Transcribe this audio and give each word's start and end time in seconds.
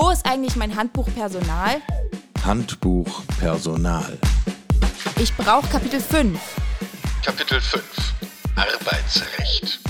Wo 0.00 0.10
ist 0.10 0.24
eigentlich 0.26 0.54
mein 0.54 0.76
Handbuch 0.76 1.08
Personal? 1.12 1.82
Handbuch 2.44 3.24
Personal. 3.40 4.16
Ich 5.20 5.36
brauche 5.36 5.66
Kapitel 5.66 5.98
5. 5.98 6.38
Kapitel 7.24 7.60
5 7.60 7.82
Arbeitsrecht. 8.54 9.80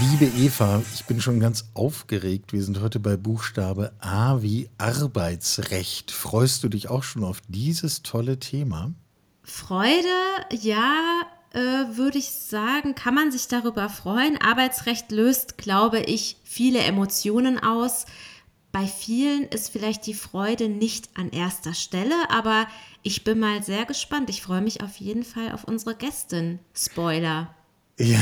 Liebe 0.00 0.24
Eva, 0.38 0.82
ich 0.92 1.04
bin 1.04 1.20
schon 1.20 1.38
ganz 1.38 1.66
aufgeregt. 1.74 2.52
Wir 2.52 2.64
sind 2.64 2.80
heute 2.80 2.98
bei 2.98 3.16
Buchstabe 3.16 3.92
A 4.00 4.42
wie 4.42 4.68
Arbeitsrecht. 4.78 6.10
Freust 6.10 6.64
du 6.64 6.68
dich 6.68 6.90
auch 6.90 7.04
schon 7.04 7.22
auf 7.22 7.42
dieses 7.46 8.02
tolle 8.02 8.40
Thema? 8.40 8.92
Freude, 9.44 10.08
ja, 10.50 11.22
äh, 11.54 11.96
würde 11.96 12.18
ich 12.18 12.30
sagen, 12.30 12.94
kann 12.94 13.14
man 13.14 13.30
sich 13.30 13.48
darüber 13.48 13.88
freuen. 13.88 14.40
Arbeitsrecht 14.40 15.10
löst, 15.12 15.58
glaube 15.58 16.00
ich, 16.00 16.36
viele 16.44 16.80
Emotionen 16.80 17.62
aus. 17.62 18.06
Bei 18.72 18.86
vielen 18.86 19.44
ist 19.44 19.70
vielleicht 19.70 20.06
die 20.06 20.14
Freude 20.14 20.70
nicht 20.70 21.10
an 21.14 21.30
erster 21.30 21.74
Stelle, 21.74 22.14
aber 22.30 22.66
ich 23.02 23.22
bin 23.22 23.38
mal 23.38 23.62
sehr 23.62 23.84
gespannt. 23.84 24.30
Ich 24.30 24.40
freue 24.40 24.62
mich 24.62 24.82
auf 24.82 24.96
jeden 24.96 25.24
Fall 25.24 25.52
auf 25.52 25.64
unsere 25.64 25.94
Gästin. 25.94 26.58
Spoiler. 26.74 27.54
Ja, 27.98 28.20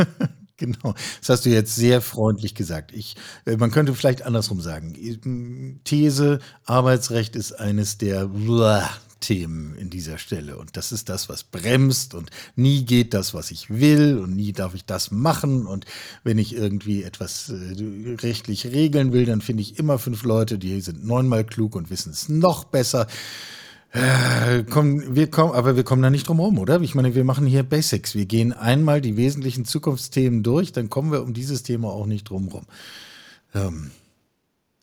genau. 0.56 0.94
Das 1.20 1.28
hast 1.28 1.44
du 1.44 1.50
jetzt 1.50 1.76
sehr 1.76 2.00
freundlich 2.00 2.54
gesagt. 2.54 2.92
Ich, 2.92 3.16
äh, 3.44 3.58
man 3.58 3.70
könnte 3.70 3.92
vielleicht 3.94 4.22
andersrum 4.22 4.62
sagen. 4.62 5.80
These, 5.84 6.38
Arbeitsrecht 6.64 7.36
ist 7.36 7.52
eines 7.52 7.98
der 7.98 8.30
Themen 9.22 9.74
in 9.76 9.88
dieser 9.88 10.18
Stelle. 10.18 10.58
Und 10.58 10.76
das 10.76 10.92
ist 10.92 11.08
das, 11.08 11.30
was 11.30 11.44
bremst. 11.44 12.12
Und 12.12 12.30
nie 12.56 12.84
geht 12.84 13.14
das, 13.14 13.32
was 13.32 13.50
ich 13.50 13.70
will. 13.70 14.18
Und 14.18 14.36
nie 14.36 14.52
darf 14.52 14.74
ich 14.74 14.84
das 14.84 15.10
machen. 15.10 15.66
Und 15.66 15.86
wenn 16.24 16.36
ich 16.36 16.54
irgendwie 16.54 17.02
etwas 17.02 17.48
äh, 17.48 18.16
rechtlich 18.20 18.66
regeln 18.66 19.14
will, 19.14 19.24
dann 19.24 19.40
finde 19.40 19.62
ich 19.62 19.78
immer 19.78 19.98
fünf 19.98 20.24
Leute, 20.24 20.58
die 20.58 20.80
sind 20.82 21.06
neunmal 21.06 21.44
klug 21.44 21.74
und 21.74 21.88
wissen 21.88 22.12
es 22.12 22.28
noch 22.28 22.64
besser. 22.64 23.06
Äh, 23.92 24.64
komm, 24.68 25.14
wir 25.14 25.30
kommen, 25.30 25.52
aber 25.52 25.76
wir 25.76 25.84
kommen 25.84 26.02
da 26.02 26.10
nicht 26.10 26.26
drum 26.26 26.38
herum, 26.38 26.58
oder? 26.58 26.80
Ich 26.80 26.94
meine, 26.94 27.14
wir 27.14 27.24
machen 27.24 27.46
hier 27.46 27.62
Basics. 27.62 28.14
Wir 28.14 28.26
gehen 28.26 28.52
einmal 28.52 29.00
die 29.00 29.16
wesentlichen 29.16 29.64
Zukunftsthemen 29.64 30.42
durch, 30.42 30.72
dann 30.72 30.90
kommen 30.90 31.12
wir 31.12 31.22
um 31.22 31.34
dieses 31.34 31.62
Thema 31.62 31.88
auch 31.88 32.06
nicht 32.06 32.28
drum 32.28 32.48
herum. 32.48 32.66
Ähm, 33.54 33.90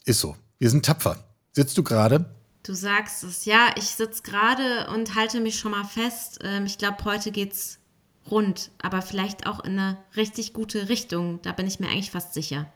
ist 0.06 0.20
so. 0.20 0.36
Wir 0.60 0.70
sind 0.70 0.86
tapfer. 0.86 1.24
Sitzt 1.54 1.78
du 1.78 1.84
gerade? 1.84 2.26
Du 2.64 2.74
sagst 2.74 3.24
es, 3.24 3.46
ja, 3.46 3.74
ich 3.78 3.86
sitze 3.86 4.24
gerade 4.24 4.90
und 4.90 5.16
halte 5.16 5.40
mich 5.40 5.58
schon 5.58 5.72
mal 5.72 5.86
fest. 5.86 6.40
Ähm, 6.44 6.66
ich 6.66 6.78
glaube, 6.78 7.04
heute 7.06 7.32
geht's 7.32 7.80
rund, 8.30 8.72
aber 8.82 9.02
vielleicht 9.02 9.48
auch 9.48 9.64
in 9.64 9.80
eine 9.80 9.98
richtig 10.16 10.54
gute 10.54 10.90
Richtung. 10.90 11.42
Da 11.42 11.52
bin 11.52 11.68
ich 11.68 11.80
mir 11.80 11.88
eigentlich 11.88 12.12
fast 12.12 12.34
sicher. 12.34 12.72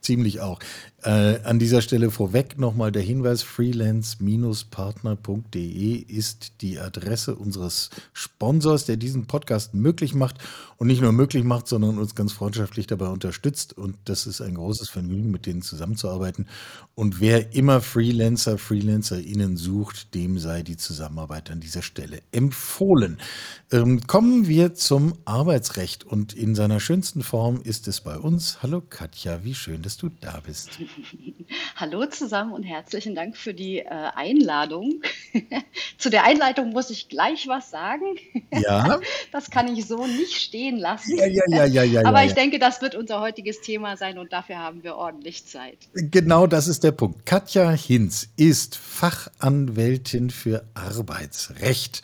Ziemlich 0.00 0.40
auch. 0.40 0.60
Äh, 1.04 1.38
an 1.44 1.60
dieser 1.60 1.80
Stelle 1.80 2.10
vorweg 2.10 2.58
nochmal 2.58 2.90
der 2.90 3.02
Hinweis, 3.02 3.44
freelance-partner.de 3.44 5.94
ist 5.94 6.60
die 6.60 6.80
Adresse 6.80 7.36
unseres 7.36 7.90
Sponsors, 8.12 8.84
der 8.84 8.96
diesen 8.96 9.26
Podcast 9.26 9.74
möglich 9.74 10.14
macht 10.14 10.38
und 10.76 10.88
nicht 10.88 11.00
nur 11.00 11.12
möglich 11.12 11.44
macht, 11.44 11.68
sondern 11.68 11.98
uns 11.98 12.16
ganz 12.16 12.32
freundschaftlich 12.32 12.88
dabei 12.88 13.06
unterstützt. 13.06 13.78
Und 13.78 13.96
das 14.06 14.26
ist 14.26 14.40
ein 14.40 14.56
großes 14.56 14.88
Vergnügen, 14.88 15.30
mit 15.30 15.46
denen 15.46 15.62
zusammenzuarbeiten. 15.62 16.48
Und 16.96 17.20
wer 17.20 17.54
immer 17.54 17.80
Freelancer, 17.80 18.58
FreelancerInnen 18.58 19.56
sucht, 19.56 20.16
dem 20.16 20.40
sei 20.40 20.64
die 20.64 20.76
Zusammenarbeit 20.76 21.52
an 21.52 21.60
dieser 21.60 21.82
Stelle 21.82 22.22
empfohlen. 22.32 23.18
Ähm, 23.70 24.00
kommen 24.08 24.48
wir 24.48 24.74
zum 24.74 25.12
Arbeitsrecht 25.24 26.02
und 26.02 26.32
in 26.32 26.56
seiner 26.56 26.80
schönsten 26.80 27.22
Form 27.22 27.60
ist 27.62 27.86
es 27.86 28.00
bei 28.00 28.18
uns. 28.18 28.64
Hallo 28.64 28.80
Katja, 28.80 29.44
wie 29.44 29.54
schön, 29.54 29.82
dass 29.82 29.96
du 29.96 30.10
da 30.20 30.40
bist. 30.44 30.70
Hallo 31.76 32.06
zusammen 32.06 32.52
und 32.52 32.62
herzlichen 32.62 33.14
Dank 33.14 33.36
für 33.36 33.54
die 33.54 33.78
äh, 33.78 33.86
Einladung. 34.14 35.02
Zu 35.98 36.10
der 36.10 36.24
Einleitung 36.24 36.70
muss 36.70 36.90
ich 36.90 37.08
gleich 37.08 37.46
was 37.48 37.70
sagen. 37.70 38.16
Ja. 38.52 39.00
Das 39.30 39.50
kann 39.50 39.68
ich 39.68 39.86
so 39.86 40.06
nicht 40.06 40.34
stehen 40.36 40.78
lassen. 40.78 41.16
Ja, 41.16 41.26
ja, 41.26 41.42
ja, 41.48 41.64
ja, 41.64 41.82
ja. 41.82 42.04
Aber 42.04 42.20
ja, 42.20 42.24
ich 42.24 42.30
ja. 42.30 42.36
denke, 42.36 42.58
das 42.58 42.80
wird 42.80 42.94
unser 42.94 43.20
heutiges 43.20 43.60
Thema 43.60 43.96
sein 43.96 44.18
und 44.18 44.32
dafür 44.32 44.58
haben 44.58 44.82
wir 44.82 44.96
ordentlich 44.96 45.44
Zeit. 45.44 45.76
Genau 45.92 46.46
das 46.46 46.66
ist 46.66 46.82
der 46.82 46.92
Punkt. 46.92 47.26
Katja 47.26 47.70
Hinz 47.70 48.30
ist 48.36 48.76
Fachanwältin 48.76 50.30
für 50.30 50.64
Arbeitsrecht 50.74 52.02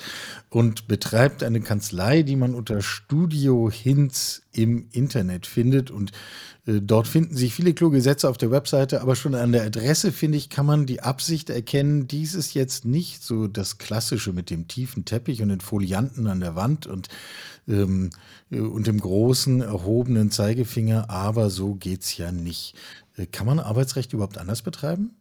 und 0.50 0.86
betreibt 0.86 1.42
eine 1.42 1.60
Kanzlei, 1.60 2.22
die 2.22 2.36
man 2.36 2.54
unter 2.54 2.82
Studio 2.82 3.70
Hinz 3.70 4.43
im 4.54 4.88
Internet 4.92 5.46
findet. 5.46 5.90
Und 5.90 6.12
äh, 6.66 6.80
dort 6.80 7.06
finden 7.06 7.36
sich 7.36 7.54
viele 7.54 7.74
kluge 7.74 8.00
Sätze 8.00 8.28
auf 8.28 8.38
der 8.38 8.50
Webseite, 8.50 9.00
aber 9.02 9.16
schon 9.16 9.34
an 9.34 9.52
der 9.52 9.64
Adresse, 9.64 10.12
finde 10.12 10.38
ich, 10.38 10.48
kann 10.50 10.66
man 10.66 10.86
die 10.86 11.00
Absicht 11.00 11.50
erkennen, 11.50 12.08
dies 12.08 12.34
ist 12.34 12.54
jetzt 12.54 12.84
nicht 12.84 13.22
so 13.22 13.46
das 13.46 13.78
Klassische 13.78 14.32
mit 14.32 14.50
dem 14.50 14.68
tiefen 14.68 15.04
Teppich 15.04 15.42
und 15.42 15.48
den 15.48 15.60
Folianten 15.60 16.26
an 16.26 16.40
der 16.40 16.56
Wand 16.56 16.86
und, 16.86 17.08
ähm, 17.68 18.10
äh, 18.50 18.60
und 18.60 18.86
dem 18.86 19.00
großen 19.00 19.60
erhobenen 19.60 20.30
Zeigefinger, 20.30 21.10
aber 21.10 21.50
so 21.50 21.74
geht's 21.74 22.16
ja 22.16 22.32
nicht. 22.32 22.74
Äh, 23.16 23.26
Kann 23.26 23.46
man 23.46 23.60
Arbeitsrecht 23.60 24.12
überhaupt 24.12 24.38
anders 24.38 24.62
betreiben? 24.62 25.16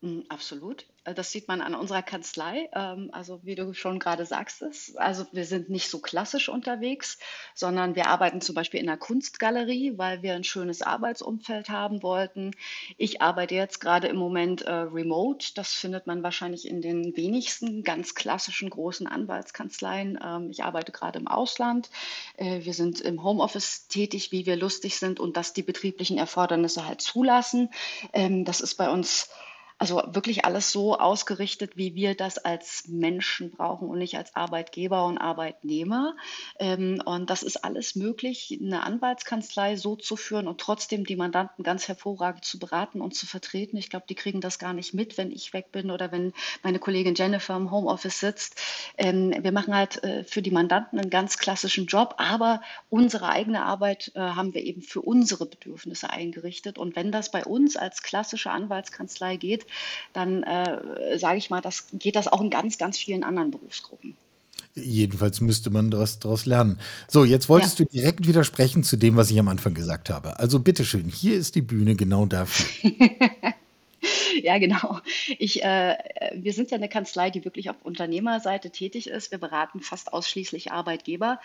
Mm, 0.00 0.20
Absolut. 0.28 0.86
Äh, 1.04 1.14
Das 1.14 1.30
sieht 1.30 1.48
man 1.48 1.60
an 1.60 1.74
unserer 1.74 2.02
Kanzlei. 2.02 2.68
Ähm, 2.74 3.10
Also 3.12 3.40
wie 3.44 3.54
du 3.54 3.72
schon 3.74 3.98
gerade 3.98 4.26
sagst, 4.26 4.62
es. 4.62 4.96
Also 4.96 5.26
wir 5.32 5.44
sind 5.44 5.70
nicht 5.70 5.88
so 5.90 6.00
klassisch 6.00 6.48
unterwegs, 6.48 7.18
sondern 7.54 7.94
wir 7.94 8.08
arbeiten 8.08 8.40
zum 8.40 8.54
Beispiel 8.54 8.80
in 8.80 8.88
einer 8.88 8.98
Kunstgalerie, 8.98 9.96
weil 9.96 10.22
wir 10.22 10.34
ein 10.34 10.44
schönes 10.44 10.82
Arbeitsumfeld 10.82 11.68
haben 11.68 12.02
wollten. 12.02 12.52
Ich 12.96 13.22
arbeite 13.22 13.54
jetzt 13.54 13.80
gerade 13.80 14.08
im 14.08 14.16
Moment 14.16 14.62
äh, 14.62 14.72
remote. 14.72 15.52
Das 15.54 15.72
findet 15.72 16.06
man 16.06 16.22
wahrscheinlich 16.22 16.66
in 16.68 16.80
den 16.82 17.16
wenigsten 17.16 17.82
ganz 17.84 18.14
klassischen 18.14 18.70
großen 18.70 19.06
Anwaltskanzleien. 19.06 20.18
Ähm, 20.22 20.50
Ich 20.50 20.64
arbeite 20.64 20.92
gerade 20.92 21.18
im 21.18 21.28
Ausland. 21.28 21.90
Äh, 22.36 22.64
Wir 22.64 22.74
sind 22.74 23.00
im 23.00 23.22
Homeoffice 23.22 23.86
tätig, 23.88 24.32
wie 24.32 24.46
wir 24.46 24.56
lustig 24.56 24.96
sind 24.98 25.20
und 25.20 25.36
das 25.36 25.52
die 25.52 25.62
betrieblichen 25.62 26.18
Erfordernisse 26.18 26.86
halt 26.86 27.00
zulassen. 27.00 27.70
Ähm, 28.12 28.44
Das 28.44 28.60
ist 28.60 28.74
bei 28.76 28.88
uns 28.90 29.28
also 29.84 30.02
wirklich 30.14 30.46
alles 30.46 30.72
so 30.72 30.98
ausgerichtet, 30.98 31.76
wie 31.76 31.94
wir 31.94 32.14
das 32.14 32.38
als 32.38 32.88
Menschen 32.88 33.50
brauchen 33.50 33.86
und 33.86 33.98
nicht 33.98 34.16
als 34.16 34.34
Arbeitgeber 34.34 35.04
und 35.04 35.18
Arbeitnehmer. 35.18 36.16
Ähm, 36.58 37.02
und 37.04 37.28
das 37.28 37.42
ist 37.42 37.64
alles 37.64 37.94
möglich, 37.94 38.58
eine 38.62 38.82
Anwaltskanzlei 38.82 39.76
so 39.76 39.94
zu 39.94 40.16
führen 40.16 40.48
und 40.48 40.58
trotzdem 40.58 41.04
die 41.04 41.16
Mandanten 41.16 41.62
ganz 41.62 41.86
hervorragend 41.86 42.46
zu 42.46 42.58
beraten 42.58 43.02
und 43.02 43.14
zu 43.14 43.26
vertreten. 43.26 43.76
Ich 43.76 43.90
glaube, 43.90 44.06
die 44.08 44.14
kriegen 44.14 44.40
das 44.40 44.58
gar 44.58 44.72
nicht 44.72 44.94
mit, 44.94 45.18
wenn 45.18 45.30
ich 45.30 45.52
weg 45.52 45.70
bin 45.70 45.90
oder 45.90 46.10
wenn 46.10 46.32
meine 46.62 46.78
Kollegin 46.78 47.14
Jennifer 47.14 47.54
im 47.54 47.70
Homeoffice 47.70 48.20
sitzt. 48.20 48.58
Ähm, 48.96 49.34
wir 49.38 49.52
machen 49.52 49.74
halt 49.74 50.02
äh, 50.02 50.24
für 50.24 50.40
die 50.40 50.50
Mandanten 50.50 50.98
einen 50.98 51.10
ganz 51.10 51.36
klassischen 51.36 51.84
Job, 51.84 52.14
aber 52.16 52.62
unsere 52.88 53.28
eigene 53.28 53.62
Arbeit 53.62 54.12
äh, 54.14 54.20
haben 54.20 54.54
wir 54.54 54.62
eben 54.62 54.80
für 54.80 55.02
unsere 55.02 55.44
Bedürfnisse 55.44 56.08
eingerichtet. 56.08 56.78
Und 56.78 56.96
wenn 56.96 57.12
das 57.12 57.30
bei 57.30 57.44
uns 57.44 57.76
als 57.76 58.02
klassische 58.02 58.50
Anwaltskanzlei 58.50 59.36
geht, 59.36 59.66
dann 60.12 60.42
äh, 60.42 61.18
sage 61.18 61.38
ich 61.38 61.50
mal, 61.50 61.60
das 61.60 61.86
geht 61.92 62.16
das 62.16 62.28
auch 62.28 62.40
in 62.40 62.50
ganz, 62.50 62.78
ganz 62.78 62.98
vielen 62.98 63.24
anderen 63.24 63.50
Berufsgruppen. 63.50 64.16
Jedenfalls 64.76 65.40
müsste 65.40 65.70
man 65.70 65.90
daraus, 65.90 66.18
daraus 66.18 66.46
lernen. 66.46 66.80
So, 67.06 67.24
jetzt 67.24 67.48
wolltest 67.48 67.78
Ja. 67.78 67.84
du 67.84 67.92
direkt 67.92 68.26
widersprechen 68.26 68.82
zu 68.82 68.96
dem, 68.96 69.14
was 69.16 69.30
ich 69.30 69.38
am 69.38 69.46
Anfang 69.48 69.72
gesagt 69.74 70.10
habe. 70.10 70.38
Also 70.40 70.58
bitteschön, 70.58 71.08
hier 71.08 71.36
ist 71.36 71.54
die 71.54 71.62
Bühne 71.62 71.94
genau 71.94 72.26
dafür. 72.26 72.90
Ja, 74.42 74.58
genau. 74.58 74.98
Ich, 75.38 75.62
äh, 75.64 75.96
wir 76.34 76.52
sind 76.52 76.70
ja 76.70 76.76
eine 76.76 76.88
Kanzlei, 76.88 77.30
die 77.30 77.44
wirklich 77.44 77.70
auf 77.70 77.76
Unternehmerseite 77.82 78.70
tätig 78.70 79.06
ist. 79.08 79.30
Wir 79.30 79.38
beraten 79.38 79.80
fast 79.80 80.12
ausschließlich 80.12 80.72
Arbeitgeber, 80.72 81.40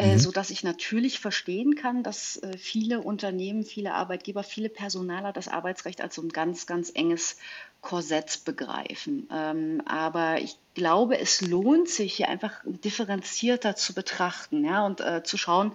Mhm. 0.00 0.18
so 0.18 0.30
dass 0.32 0.50
ich 0.50 0.62
natürlich 0.62 1.20
verstehen 1.20 1.74
kann, 1.74 2.02
dass 2.02 2.36
äh, 2.38 2.56
viele 2.56 3.00
Unternehmen, 3.00 3.64
viele 3.64 3.94
Arbeitgeber, 3.94 4.42
viele 4.42 4.68
Personaler 4.68 5.32
das 5.32 5.48
Arbeitsrecht 5.48 6.00
als 6.00 6.14
so 6.14 6.22
ein 6.22 6.28
ganz, 6.30 6.66
ganz 6.66 6.90
enges 6.94 7.36
Korsett 7.80 8.44
begreifen. 8.44 9.28
Ähm, 9.32 9.82
aber 9.86 10.40
ich 10.40 10.56
glaube, 10.74 11.18
es 11.18 11.40
lohnt 11.40 11.88
sich 11.88 12.14
hier 12.14 12.28
einfach 12.28 12.60
differenzierter 12.64 13.74
zu 13.76 13.94
betrachten, 13.94 14.64
ja, 14.64 14.84
und 14.84 15.00
äh, 15.00 15.22
zu 15.22 15.38
schauen, 15.38 15.72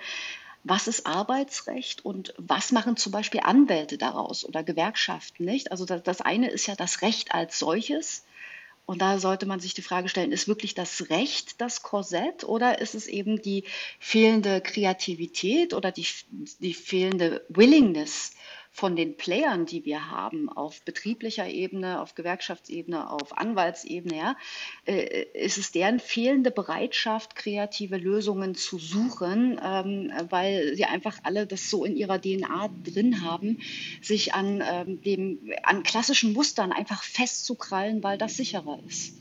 was 0.64 0.88
ist 0.88 1.06
Arbeitsrecht 1.06 2.04
und 2.04 2.34
was 2.38 2.72
machen 2.72 2.98
zum 2.98 3.12
Beispiel 3.12 3.42
Anwälte 3.44 3.98
daraus 3.98 4.44
oder 4.44 4.64
Gewerkschaften, 4.64 5.46
nicht? 5.46 5.72
Also 5.72 5.86
das, 5.86 6.02
das 6.04 6.22
eine 6.22 6.50
ist 6.50 6.66
ja 6.68 6.76
das 6.76 7.02
Recht 7.04 7.34
als 7.34 7.60
solches. 7.60 8.26
Und 8.86 9.02
da 9.02 9.18
sollte 9.20 9.46
man 9.46 9.60
sich 9.60 9.74
die 9.74 9.82
Frage 9.82 10.10
stellen, 10.10 10.32
ist 10.32 10.48
wirklich 10.48 10.76
das 10.76 11.10
Recht 11.10 11.60
das 11.60 11.82
Korsett 11.82 12.44
oder 12.44 12.80
ist 12.80 12.94
es 12.94 13.08
eben 13.08 13.42
die 13.42 13.64
fehlende 14.00 14.62
Kreativität 14.62 15.74
oder 15.74 15.92
die, 15.92 16.06
die 16.60 16.74
fehlende 16.74 17.44
Willingness 17.50 18.34
von 18.76 18.98
den 18.98 19.16
Playern, 19.16 19.66
die 19.66 19.86
wir 19.86 20.12
haben, 20.12 20.50
auf 20.50 20.82
betrieblicher 20.82 21.48
Ebene, 21.48 22.02
auf 22.02 22.14
Gewerkschaftsebene, 22.14 23.10
auf 23.10 23.38
Anwaltsebene, 23.38 24.18
ja, 24.18 24.36
äh, 24.86 25.24
ist 25.34 25.58
es 25.58 25.72
deren 25.72 26.02
fehlende 26.02 26.52
Bereitschaft, 26.52 27.38
kreative 27.38 27.96
Lösungen 27.96 28.54
zu 28.54 28.78
suchen, 28.78 29.58
ähm, 29.64 30.12
weil 30.30 30.76
sie 30.76 30.84
einfach 30.84 31.20
alle 31.24 31.48
das 31.48 31.70
so 31.70 31.86
in 31.86 31.96
ihrer 31.96 32.20
DNA 32.20 32.70
drin 32.84 33.24
haben, 33.24 33.62
sich 34.02 34.34
an, 34.34 34.62
ähm, 34.70 35.02
dem, 35.02 35.54
an 35.64 35.84
klassischen 35.84 36.34
Mustern 36.34 36.74
einfach 36.74 37.02
festzukrallen, 37.02 38.04
weil 38.04 38.18
das 38.18 38.36
sicherer 38.36 38.80
ist. 38.86 39.14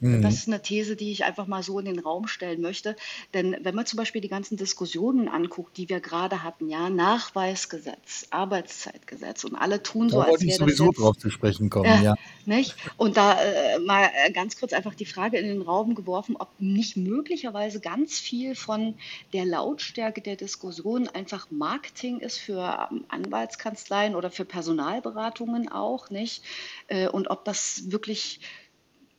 Mhm. 0.00 0.22
Das 0.22 0.34
ist 0.34 0.48
eine 0.48 0.62
These, 0.62 0.96
die 0.96 1.10
ich 1.10 1.24
einfach 1.24 1.46
mal 1.46 1.62
so 1.62 1.78
in 1.78 1.84
den 1.84 1.98
Raum 1.98 2.28
stellen 2.28 2.60
möchte. 2.60 2.96
Denn 3.34 3.56
wenn 3.62 3.74
man 3.74 3.86
zum 3.86 3.96
Beispiel 3.96 4.20
die 4.20 4.28
ganzen 4.28 4.56
Diskussionen 4.56 5.28
anguckt, 5.28 5.76
die 5.76 5.88
wir 5.88 6.00
gerade 6.00 6.42
hatten, 6.42 6.68
ja, 6.68 6.90
Nachweisgesetz, 6.90 8.26
Arbeitszeitgesetz 8.30 9.44
und 9.44 9.54
alle 9.54 9.82
tun 9.82 10.08
so, 10.08 10.20
da 10.20 10.24
als 10.24 10.40
wäre 10.40 10.50
das 10.50 10.58
sowieso 10.58 10.86
jetzt, 10.86 10.98
drauf 10.98 11.16
zu 11.16 11.30
sprechen 11.30 11.70
kommen, 11.70 11.86
äh, 11.86 12.04
ja. 12.04 12.14
Nicht? 12.46 12.76
Und 12.96 13.16
da 13.16 13.40
äh, 13.40 13.78
mal 13.80 14.08
äh, 14.24 14.32
ganz 14.32 14.58
kurz 14.58 14.72
einfach 14.72 14.94
die 14.94 15.06
Frage 15.06 15.38
in 15.38 15.46
den 15.46 15.62
Raum 15.62 15.94
geworfen, 15.94 16.36
ob 16.36 16.48
nicht 16.58 16.96
möglicherweise 16.96 17.80
ganz 17.80 18.18
viel 18.18 18.54
von 18.54 18.94
der 19.32 19.44
Lautstärke 19.44 20.20
der 20.20 20.36
Diskussion 20.36 21.08
einfach 21.08 21.50
Marketing 21.50 22.20
ist 22.20 22.38
für 22.38 22.88
ähm, 22.90 23.04
Anwaltskanzleien 23.08 24.14
oder 24.14 24.30
für 24.30 24.44
Personalberatungen 24.44 25.70
auch, 25.70 26.10
nicht? 26.10 26.42
Äh, 26.86 27.08
und 27.08 27.30
ob 27.30 27.44
das 27.44 27.90
wirklich 27.90 28.40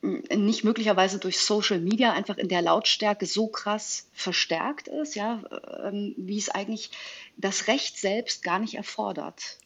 nicht 0.02 0.64
möglicherweise 0.64 1.20
durch 1.20 1.40
Social 1.40 1.80
Media 1.80 2.14
einfach 2.14 2.38
in 2.38 2.48
der 2.48 2.62
Lautstärke 2.62 3.26
so 3.26 3.48
krass 3.48 4.08
verstärkt 4.14 4.88
ist, 4.88 5.16
ja, 5.16 5.44
ähm, 5.84 6.14
wie 6.18 6.38
es 6.38 6.50
eigentlich 6.50 6.92
das 7.38 7.68
Recht 7.68 7.98
selbst 7.98 8.44
gar 8.44 8.60
nicht 8.60 8.76
erfordert. 8.76 9.58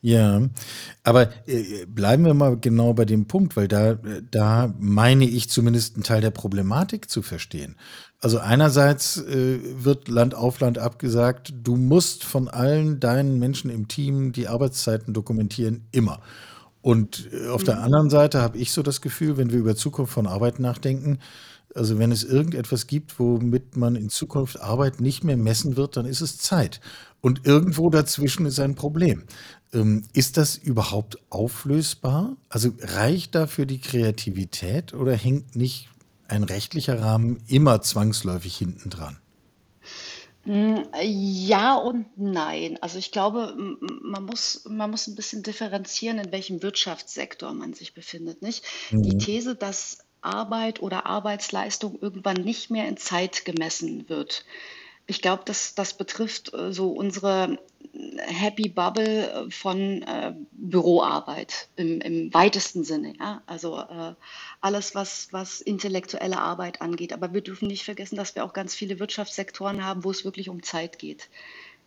Ja, 0.00 0.42
aber 1.02 1.32
äh, 1.48 1.84
bleiben 1.86 2.24
wir 2.24 2.34
mal 2.34 2.56
genau 2.56 2.92
bei 2.94 3.04
dem 3.04 3.26
Punkt, 3.26 3.56
weil 3.56 3.66
da, 3.66 3.94
da 4.30 4.72
meine 4.78 5.24
ich 5.24 5.50
zumindest 5.50 5.96
einen 5.96 6.04
Teil 6.04 6.20
der 6.20 6.30
Problematik 6.30 7.10
zu 7.10 7.20
verstehen. 7.20 7.74
Also 8.20 8.38
einerseits 8.38 9.16
äh, 9.16 9.58
wird 9.84 10.06
Land 10.06 10.36
auf 10.36 10.60
Land 10.60 10.78
abgesagt, 10.78 11.52
du 11.62 11.74
musst 11.74 12.22
von 12.22 12.48
allen 12.48 13.00
deinen 13.00 13.40
Menschen 13.40 13.70
im 13.70 13.88
Team 13.88 14.30
die 14.30 14.46
Arbeitszeiten 14.46 15.14
dokumentieren, 15.14 15.88
immer. 15.90 16.20
Und 16.80 17.28
äh, 17.32 17.48
auf 17.48 17.64
der 17.64 17.76
mhm. 17.76 17.82
anderen 17.84 18.10
Seite 18.10 18.40
habe 18.40 18.58
ich 18.58 18.72
so 18.72 18.82
das 18.82 19.00
Gefühl, 19.00 19.36
wenn 19.36 19.50
wir 19.50 19.58
über 19.58 19.76
Zukunft 19.76 20.12
von 20.12 20.26
Arbeit 20.26 20.60
nachdenken, 20.60 21.18
also 21.74 21.98
wenn 21.98 22.12
es 22.12 22.24
irgendetwas 22.24 22.86
gibt, 22.86 23.18
womit 23.18 23.76
man 23.76 23.94
in 23.94 24.08
Zukunft 24.08 24.60
Arbeit 24.60 25.00
nicht 25.00 25.22
mehr 25.22 25.36
messen 25.36 25.76
wird, 25.76 25.96
dann 25.96 26.06
ist 26.06 26.20
es 26.20 26.38
Zeit. 26.38 26.80
Und 27.20 27.46
irgendwo 27.46 27.90
dazwischen 27.90 28.46
ist 28.46 28.58
ein 28.60 28.74
Problem. 28.74 29.24
Ähm, 29.72 30.04
ist 30.12 30.36
das 30.36 30.56
überhaupt 30.56 31.18
auflösbar? 31.30 32.36
Also 32.48 32.70
reicht 32.80 33.34
dafür 33.34 33.66
die 33.66 33.80
Kreativität 33.80 34.94
oder 34.94 35.14
hängt 35.14 35.56
nicht 35.56 35.88
ein 36.26 36.42
rechtlicher 36.42 37.00
Rahmen 37.00 37.38
immer 37.46 37.82
zwangsläufig 37.82 38.56
hinten 38.56 38.90
dran? 38.90 39.18
Hm, 40.48 40.88
ja 41.02 41.74
und 41.74 42.06
nein. 42.16 42.78
Also 42.80 42.98
ich 42.98 43.12
glaube, 43.12 43.54
man 44.02 44.24
muss, 44.24 44.64
man 44.66 44.90
muss 44.90 45.06
ein 45.06 45.14
bisschen 45.14 45.42
differenzieren, 45.42 46.18
in 46.18 46.32
welchem 46.32 46.62
Wirtschaftssektor 46.62 47.52
man 47.52 47.74
sich 47.74 47.92
befindet, 47.92 48.40
nicht? 48.40 48.64
Die 48.90 49.14
mhm. 49.14 49.18
These, 49.18 49.56
dass 49.56 49.98
Arbeit 50.22 50.80
oder 50.80 51.04
Arbeitsleistung 51.04 51.98
irgendwann 52.00 52.38
nicht 52.38 52.70
mehr 52.70 52.88
in 52.88 52.96
Zeit 52.96 53.44
gemessen 53.44 54.08
wird, 54.08 54.46
ich 55.08 55.22
glaube, 55.22 55.42
das, 55.46 55.74
das 55.74 55.94
betrifft 55.94 56.52
äh, 56.52 56.72
so 56.72 56.90
unsere 56.92 57.58
Happy 58.18 58.68
Bubble 58.68 59.30
äh, 59.30 59.50
von 59.50 60.02
äh, 60.02 60.34
Büroarbeit 60.52 61.68
im, 61.76 62.00
im 62.02 62.32
weitesten 62.34 62.84
Sinne. 62.84 63.14
Ja? 63.18 63.42
Also 63.46 63.78
äh, 63.78 64.14
alles, 64.60 64.94
was, 64.94 65.28
was 65.32 65.62
intellektuelle 65.62 66.38
Arbeit 66.38 66.82
angeht. 66.82 67.14
Aber 67.14 67.32
wir 67.32 67.40
dürfen 67.40 67.68
nicht 67.68 67.84
vergessen, 67.84 68.16
dass 68.16 68.34
wir 68.34 68.44
auch 68.44 68.52
ganz 68.52 68.74
viele 68.74 69.00
Wirtschaftssektoren 69.00 69.82
haben, 69.82 70.04
wo 70.04 70.10
es 70.10 70.26
wirklich 70.26 70.50
um 70.50 70.62
Zeit 70.62 70.98
geht 70.98 71.30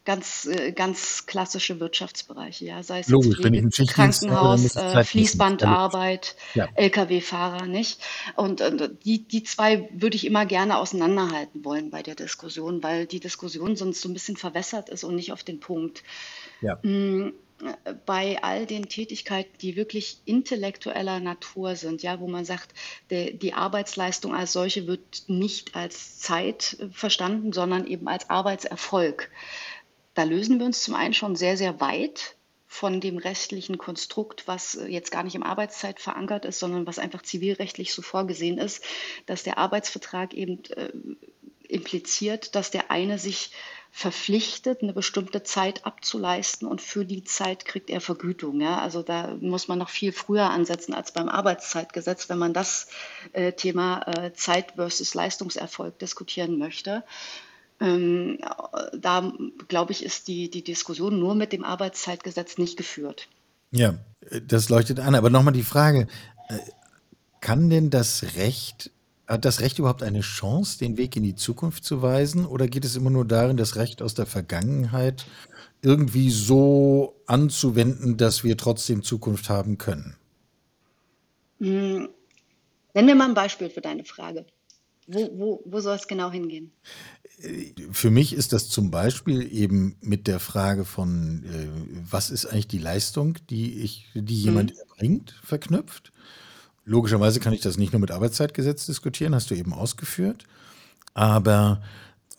ganz, 0.06 0.46
äh, 0.46 0.72
ganz 0.72 1.26
klassische 1.26 1.80
Wirtschaftsbereiche, 1.80 2.66
ja, 2.66 2.84
sei 2.84 3.00
es 3.00 3.08
Logisch, 3.10 3.38
Pflege, 3.38 3.70
Krankenhaus, 3.88 4.76
äh, 4.76 5.04
Fließbandarbeit, 5.04 6.36
ja. 6.56 6.68
Lkw-Fahrer, 6.76 7.68
nicht? 7.68 8.02
Und 8.36 8.62
äh, 8.62 8.90
die, 9.06 9.28
die 9.28 9.44
zwei 9.44 9.90
würde 9.94 10.16
ich 10.16 10.26
immer 10.26 10.46
gerne 10.46 10.78
auseinanderhalten 10.78 11.64
wollen 11.64 11.92
bei 11.92 12.02
der 12.02 12.16
Diskussion, 12.16 12.82
weil 12.82 13.06
die 13.06 13.20
Diskussion 13.20 13.76
sonst 13.76 14.02
so 14.02 14.10
ein 14.10 14.14
bisschen 14.14 14.38
verwässert 14.38 14.90
ist 14.90 15.04
und 15.04 15.16
nicht 15.16 15.32
auf 15.32 15.44
den 15.44 15.60
Punkt. 15.60 16.04
Ja. 16.62 16.80
Mhm 16.82 17.34
bei 18.06 18.42
all 18.42 18.66
den 18.66 18.90
Tätigkeiten, 18.90 19.52
die 19.62 19.76
wirklich 19.76 20.22
intellektueller 20.26 21.20
Natur 21.20 21.76
sind, 21.76 22.04
ja, 22.04 22.20
wo 22.20 22.28
man 22.28 22.46
sagt, 22.46 22.74
de, 23.10 23.34
die 23.34 23.54
Arbeitsleistung 23.54 24.36
als 24.36 24.54
solche 24.54 24.88
wird 24.88 25.24
nicht 25.28 25.76
als 25.76 26.20
Zeit 26.20 26.78
verstanden, 26.92 27.54
sondern 27.54 27.88
eben 27.88 28.08
als 28.08 28.30
Arbeitserfolg. 28.30 29.30
Da 30.14 30.24
lösen 30.24 30.60
wir 30.60 30.66
uns 30.66 30.84
zum 30.84 30.96
einen 30.96 31.14
schon 31.14 31.36
sehr, 31.36 31.58
sehr 31.58 31.80
weit 31.80 32.36
von 32.68 33.02
dem 33.02 33.18
rechtlichen 33.18 33.78
Konstrukt, 33.78 34.48
was 34.48 34.76
äh, 34.76 34.88
jetzt 34.88 35.12
gar 35.12 35.24
nicht 35.24 35.36
im 35.36 35.44
Arbeitszeit 35.44 36.00
verankert 36.00 36.46
ist, 36.46 36.60
sondern 36.60 36.88
was 36.88 37.00
einfach 37.00 37.22
zivilrechtlich 37.22 37.94
so 37.94 38.02
vorgesehen 38.02 38.58
ist, 38.58 38.84
dass 39.26 39.44
der 39.44 39.58
Arbeitsvertrag 39.58 40.34
eben 40.34 40.64
äh, 40.72 40.90
impliziert, 41.68 42.56
dass 42.56 42.72
der 42.72 42.90
eine 42.90 43.18
sich 43.18 43.52
verpflichtet, 43.92 44.82
eine 44.82 44.94
bestimmte 44.94 45.44
Zeit 45.44 45.86
abzuleisten 45.86 46.66
und 46.66 46.82
für 46.82 47.06
die 47.06 47.26
Zeit 47.26 47.66
kriegt 47.66 47.90
er 47.90 48.00
Vergütung. 48.00 48.62
Ja? 48.62 48.80
Also 48.80 49.04
da 49.04 49.36
muss 49.42 49.68
man 49.68 49.80
noch 49.80 49.90
viel 49.90 50.14
früher 50.14 50.50
ansetzen 50.50 50.94
als 50.94 51.12
beim 51.12 51.28
Arbeitszeitgesetz, 51.28 52.30
wenn 52.30 52.40
man 52.40 52.54
das 52.54 52.88
äh, 53.34 53.52
Thema 53.52 54.02
äh, 54.08 54.32
Zeit 54.32 54.74
versus 54.76 55.14
Leistungserfolg 55.14 56.00
diskutieren 56.00 56.58
möchte. 56.58 57.04
Ähm, 57.82 58.38
da, 58.94 59.34
glaube 59.68 59.92
ich, 59.92 60.06
ist 60.06 60.28
die, 60.28 60.52
die 60.52 60.64
Diskussion 60.64 61.20
nur 61.20 61.34
mit 61.34 61.52
dem 61.52 61.66
Arbeitszeitgesetz 61.66 62.60
nicht 62.60 62.78
geführt. 62.78 63.28
Ja, 63.72 63.96
das 64.46 64.70
leuchtet 64.70 65.00
an. 65.00 65.16
Aber 65.16 65.32
nochmal 65.32 65.54
die 65.54 65.64
Frage, 65.64 66.08
äh, 66.48 66.60
kann 67.42 67.72
denn 67.72 67.90
das 67.90 68.36
Recht, 68.36 68.92
hat 69.26 69.46
das 69.46 69.62
Recht 69.62 69.80
überhaupt 69.80 70.04
eine 70.04 70.22
Chance, 70.22 70.78
den 70.78 70.96
Weg 70.98 71.16
in 71.16 71.24
die 71.24 71.36
Zukunft 71.36 71.84
zu 71.84 72.04
weisen? 72.04 72.46
Oder 72.46 72.68
geht 72.68 72.86
es 72.86 72.96
immer 72.96 73.10
nur 73.10 73.26
darin, 73.26 73.58
das 73.58 73.76
Recht 73.76 74.04
aus 74.04 74.14
der 74.14 74.28
Vergangenheit 74.28 75.26
irgendwie 75.82 76.30
so 76.30 77.16
anzuwenden, 77.26 78.16
dass 78.16 78.44
wir 78.44 78.58
trotzdem 78.58 79.02
Zukunft 79.02 79.50
haben 79.50 79.80
können? 79.80 80.16
Hm. 81.60 82.10
Nenn 82.94 83.06
mir 83.06 83.16
mal 83.16 83.30
ein 83.30 83.34
Beispiel 83.34 83.72
für 83.72 83.82
deine 83.82 84.06
Frage. 84.06 84.46
Wo, 85.08 85.30
wo, 85.34 85.64
wo 85.66 85.80
soll 85.80 85.96
es 85.96 86.08
genau 86.08 86.32
hingehen? 86.32 86.72
Für 87.92 88.12
mich 88.12 88.34
ist 88.34 88.54
das 88.54 88.70
zum 88.70 88.92
Beispiel 88.92 89.52
eben 89.52 89.96
mit 90.02 90.28
der 90.28 90.40
Frage 90.40 90.86
von, 90.86 91.44
äh, 91.44 91.68
was 92.10 92.30
ist 92.30 92.46
eigentlich 92.46 92.68
die 92.68 92.78
Leistung, 92.78 93.38
die 93.50 93.80
ich, 93.80 94.08
die 94.14 94.42
jemand 94.42 94.74
mhm. 94.74 94.80
erbringt, 94.80 95.40
verknüpft. 95.44 96.12
Logischerweise 96.86 97.40
kann 97.40 97.54
ich 97.54 97.62
das 97.62 97.78
nicht 97.78 97.94
nur 97.94 98.00
mit 98.00 98.12
Arbeitszeitgesetz 98.12 98.86
diskutieren, 98.86 99.34
hast 99.34 99.50
du 99.50 99.56
eben 99.56 99.74
ausgeführt. 99.74 100.46
Aber 101.14 101.82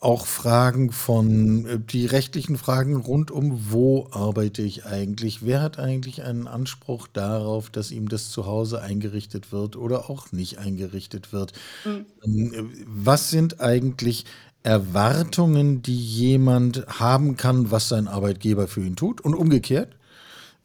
auch 0.03 0.25
Fragen 0.25 0.91
von, 0.91 1.65
äh, 1.65 1.79
die 1.79 2.05
rechtlichen 2.05 2.57
Fragen 2.57 2.95
rund 2.95 3.31
um, 3.31 3.71
wo 3.71 4.07
arbeite 4.11 4.61
ich 4.61 4.85
eigentlich? 4.85 5.45
Wer 5.45 5.61
hat 5.61 5.79
eigentlich 5.79 6.23
einen 6.23 6.47
Anspruch 6.47 7.07
darauf, 7.07 7.69
dass 7.69 7.91
ihm 7.91 8.09
das 8.09 8.29
zu 8.29 8.45
Hause 8.45 8.81
eingerichtet 8.81 9.51
wird 9.51 9.75
oder 9.75 10.09
auch 10.09 10.31
nicht 10.31 10.59
eingerichtet 10.59 11.31
wird? 11.31 11.53
Mhm. 11.85 12.05
Ähm, 12.23 12.71
was 12.85 13.29
sind 13.29 13.61
eigentlich 13.61 14.25
Erwartungen, 14.63 15.81
die 15.81 15.99
jemand 15.99 16.85
haben 16.87 17.37
kann, 17.37 17.71
was 17.71 17.89
sein 17.89 18.07
Arbeitgeber 18.07 18.67
für 18.67 18.81
ihn 18.81 18.95
tut 18.95 19.21
und 19.21 19.33
umgekehrt? 19.33 19.95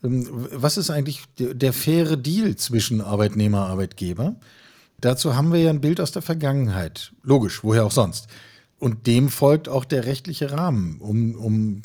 Ähm, 0.02 0.28
was 0.52 0.76
ist 0.76 0.90
eigentlich 0.90 1.24
der, 1.38 1.54
der 1.54 1.72
faire 1.72 2.16
Deal 2.16 2.56
zwischen 2.56 3.00
Arbeitnehmer 3.00 3.66
und 3.66 3.70
Arbeitgeber? 3.70 4.34
Dazu 5.00 5.36
haben 5.36 5.52
wir 5.52 5.60
ja 5.60 5.70
ein 5.70 5.80
Bild 5.80 6.00
aus 6.00 6.10
der 6.10 6.22
Vergangenheit. 6.22 7.12
Logisch, 7.22 7.62
woher 7.62 7.86
auch 7.86 7.92
sonst. 7.92 8.26
Und 8.78 9.06
dem 9.06 9.28
folgt 9.28 9.68
auch 9.68 9.84
der 9.84 10.06
rechtliche 10.06 10.52
Rahmen, 10.52 11.00
um, 11.00 11.34
um 11.34 11.82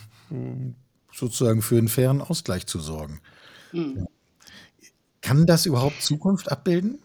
sozusagen 1.12 1.62
für 1.62 1.78
einen 1.78 1.88
fairen 1.88 2.22
Ausgleich 2.22 2.68
zu 2.68 2.80
sorgen. 2.80 3.22
Mhm. 3.72 4.08
Kann 5.22 5.46
das 5.46 5.66
überhaupt 5.66 6.02
Zukunft 6.02 6.52
abbilden? 6.52 7.00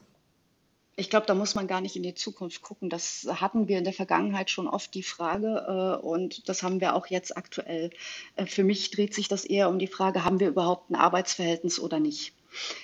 Ich 0.97 1.11
glaube, 1.11 1.27
da 1.27 1.35
muss 1.37 1.55
man 1.55 1.69
gar 1.69 1.81
nicht 1.81 1.95
in 1.95 2.03
die 2.03 2.15
Zukunft 2.15 2.61
gucken. 2.61 2.91
Das 2.91 3.29
hatten 3.31 3.69
wir 3.69 3.79
in 3.79 3.85
der 3.85 3.93
Vergangenheit 3.93 4.51
schon 4.51 4.67
oft 4.67 4.93
die 4.95 5.05
Frage 5.05 6.01
äh, 6.03 6.05
und 6.05 6.49
das 6.49 6.65
haben 6.65 6.81
wir 6.81 6.97
auch 6.97 7.07
jetzt 7.07 7.37
aktuell. 7.37 7.91
Äh, 8.35 8.47
für 8.47 8.65
mich 8.65 8.91
dreht 8.91 9.15
sich 9.15 9.29
das 9.29 9.45
eher 9.45 9.69
um 9.69 9.79
die 9.79 9.87
Frage, 9.87 10.25
haben 10.25 10.41
wir 10.41 10.49
überhaupt 10.49 10.91
ein 10.91 10.97
Arbeitsverhältnis 10.97 11.79
oder 11.79 12.01
nicht? 12.01 12.35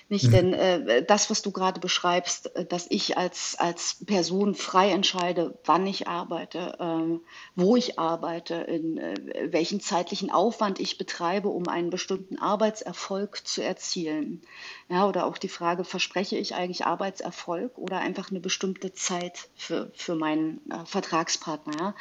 Nicht? 0.08 0.26
Mhm. 0.26 0.30
Denn 0.32 0.52
äh, 0.52 1.04
das, 1.04 1.30
was 1.30 1.42
du 1.42 1.50
gerade 1.50 1.80
beschreibst, 1.80 2.54
äh, 2.56 2.64
dass 2.64 2.86
ich 2.90 3.16
als, 3.16 3.56
als 3.58 4.04
Person 4.04 4.54
frei 4.54 4.90
entscheide, 4.90 5.58
wann 5.64 5.86
ich 5.86 6.08
arbeite, 6.08 6.76
äh, 6.78 7.18
wo 7.56 7.76
ich 7.76 7.98
arbeite, 7.98 8.54
in 8.54 8.98
äh, 8.98 9.48
welchen 9.50 9.80
zeitlichen 9.80 10.30
Aufwand 10.30 10.80
ich 10.80 10.98
betreibe, 10.98 11.48
um 11.48 11.68
einen 11.68 11.90
bestimmten 11.90 12.38
Arbeitserfolg 12.38 13.46
zu 13.46 13.62
erzielen. 13.62 14.42
Ja, 14.90 15.08
oder 15.08 15.24
auch 15.24 15.38
die 15.38 15.48
Frage, 15.48 15.82
verspreche 15.82 16.36
ich 16.36 16.54
eigentlich 16.54 16.84
Arbeitserfolg 16.84 17.78
oder 17.78 17.98
einfach 17.98 18.30
eine 18.30 18.40
bestimmte 18.40 18.92
Zeit 18.92 19.48
für, 19.56 19.90
für 19.94 20.14
meinen 20.14 20.60
äh, 20.70 20.84
Vertragspartner? 20.84 21.74
Ja? 21.78 21.94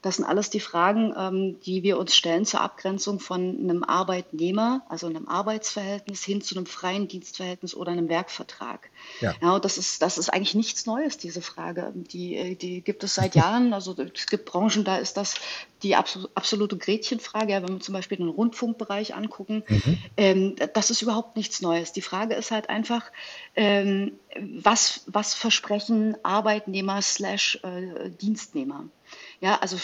Das 0.00 0.16
sind 0.16 0.24
alles 0.24 0.48
die 0.48 0.60
Fragen, 0.60 1.14
ähm, 1.16 1.60
die 1.60 1.82
wir 1.82 1.98
uns 1.98 2.16
stellen 2.16 2.46
zur 2.46 2.62
Abgrenzung 2.62 3.20
von 3.20 3.40
einem 3.40 3.84
Arbeitnehmer, 3.84 4.82
also 4.88 5.06
einem 5.06 5.28
Arbeitsverhältnis, 5.28 6.24
hin 6.24 6.40
zu 6.40 6.56
einem 6.56 6.64
freien 6.64 7.08
Dienstverhältnis 7.08 7.74
oder 7.74 7.92
einem 7.92 8.08
Werkvertrag. 8.08 8.88
Ja. 9.20 9.34
ja 9.42 9.54
und 9.54 9.64
das 9.66 9.76
ist, 9.76 10.00
das 10.00 10.16
ist 10.16 10.30
eigentlich 10.30 10.54
nichts 10.54 10.86
Neues, 10.86 11.18
diese 11.18 11.42
Frage. 11.42 11.92
Die, 11.94 12.56
die 12.56 12.80
gibt 12.80 13.04
es 13.04 13.14
seit 13.14 13.34
Jahren. 13.34 13.74
Also 13.74 13.94
es 14.14 14.26
gibt 14.26 14.46
Branchen, 14.46 14.84
da 14.84 14.96
ist 14.96 15.18
das 15.18 15.34
die 15.82 15.96
absolute 15.96 16.76
Gretchenfrage, 16.76 17.52
ja, 17.52 17.62
wenn 17.62 17.74
wir 17.74 17.80
zum 17.80 17.94
Beispiel 17.94 18.18
den 18.18 18.28
Rundfunkbereich 18.28 19.14
angucken, 19.14 19.64
mhm. 19.66 19.98
ähm, 20.16 20.56
das 20.74 20.90
ist 20.90 21.02
überhaupt 21.02 21.36
nichts 21.36 21.62
Neues. 21.62 21.92
Die 21.92 22.02
Frage 22.02 22.34
ist 22.34 22.50
halt 22.50 22.68
einfach, 22.68 23.04
ähm, 23.56 24.12
was, 24.38 25.02
was 25.06 25.34
versprechen 25.34 26.16
Arbeitnehmer 26.22 27.02
slash 27.02 27.60
äh, 27.62 28.10
Dienstnehmer? 28.10 28.84
Ja, 29.40 29.58
also 29.58 29.76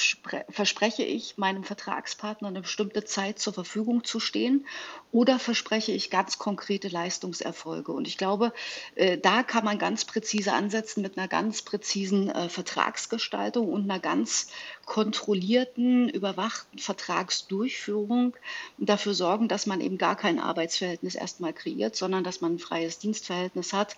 verspreche 0.51 1.03
ich 1.03 1.39
meinem 1.39 1.65
Vertragspartner 1.65 2.49
eine 2.49 2.61
bestimmte 2.61 3.05
Zeit 3.05 3.39
zur 3.39 3.55
Verfügung 3.55 4.05
zu 4.05 4.21
stehen 4.21 4.67
oder 5.13 5.39
verspreche 5.39 5.93
ich 5.93 6.11
ganz 6.11 6.39
konkrete 6.39 6.89
Leistungserfolge? 6.89 7.91
Und 7.91 8.07
ich 8.07 8.19
glaube, 8.19 8.53
äh, 8.95 9.17
da 9.19 9.43
kann 9.43 9.65
man 9.65 9.79
ganz 9.79 10.05
präzise 10.05 10.53
ansetzen 10.53 11.03
mit 11.03 11.17
einer 11.17 11.27
ganz 11.27 11.63
präzisen 11.63 12.29
äh, 12.29 12.49
Vertragsgestaltung 12.49 13.69
und 13.69 13.91
einer 13.91 13.99
ganz 13.99 14.49
kontrollierten, 14.87 16.09
überwachten 16.09 16.79
Vertragsdurchführung 16.79 18.37
dafür 18.79 19.15
sorgen, 19.15 19.49
dass 19.49 19.67
man 19.67 19.81
eben 19.81 19.99
gar 19.99 20.17
kein 20.17 20.39
Arbeitsverhältnis 20.39 21.17
erstmal 21.17 21.53
kreiert, 21.53 21.97
sondern 21.97 22.23
dass 22.23 22.41
man 22.41 22.55
ein 22.55 22.59
freies 22.61 23.01
Dienstverhältnis 23.01 23.73
hat. 23.73 23.97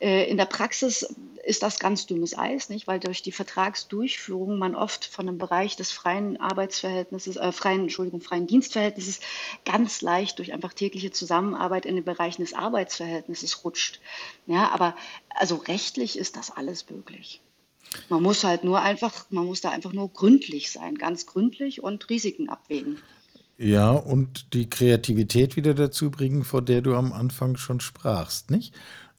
Äh, 0.00 0.28
in 0.30 0.38
der 0.38 0.46
Praxis 0.46 1.14
ist 1.44 1.62
das 1.62 1.78
ganz 1.78 2.06
dünnes 2.06 2.36
Eis, 2.36 2.70
nicht? 2.70 2.86
weil 2.86 2.98
durch 2.98 3.22
die 3.22 3.32
Vertragsdurchführung 3.32 4.58
man 4.58 4.74
oft 4.74 5.04
von 5.04 5.28
einem 5.28 5.36
Bereich 5.36 5.76
des 5.76 5.92
freien 5.92 6.40
Arbeitsverhältnisses, 6.40 7.36
äh, 7.36 7.52
freien, 7.52 7.82
Entschuldigung, 7.82 8.22
freien 8.22 8.46
Dienstverhältnisses 8.46 9.20
ganz 9.66 10.00
leicht 10.00 10.38
durch 10.38 10.54
einfach 10.54 10.72
tägliche 10.72 11.10
Zusammenarbeit 11.10 11.84
in 11.84 11.96
den 11.96 12.04
Bereichen 12.04 12.40
des 12.40 12.54
Arbeitsverhältnisses 12.54 13.62
rutscht. 13.62 14.00
Ja, 14.46 14.70
aber 14.70 14.96
also 15.28 15.56
rechtlich 15.56 16.18
ist 16.18 16.36
das 16.36 16.50
alles 16.50 16.88
möglich. 16.88 17.42
Man 18.08 18.22
muss 18.22 18.44
halt 18.44 18.64
nur 18.64 18.80
einfach, 18.80 19.26
man 19.30 19.46
muss 19.46 19.60
da 19.60 19.70
einfach 19.70 19.92
nur 19.92 20.12
gründlich 20.12 20.70
sein, 20.70 20.96
ganz 20.96 21.26
gründlich 21.26 21.82
und 21.82 22.08
Risiken 22.08 22.48
abwägen. 22.48 22.98
Ja, 23.58 23.90
und 23.90 24.54
die 24.54 24.70
Kreativität 24.70 25.56
wieder 25.56 25.74
dazu 25.74 26.10
bringen, 26.10 26.44
vor 26.44 26.62
der 26.62 26.80
du 26.80 26.94
am 26.94 27.12
Anfang 27.12 27.56
schon 27.56 27.80
sprachst, 27.80 28.50
nicht? 28.50 28.74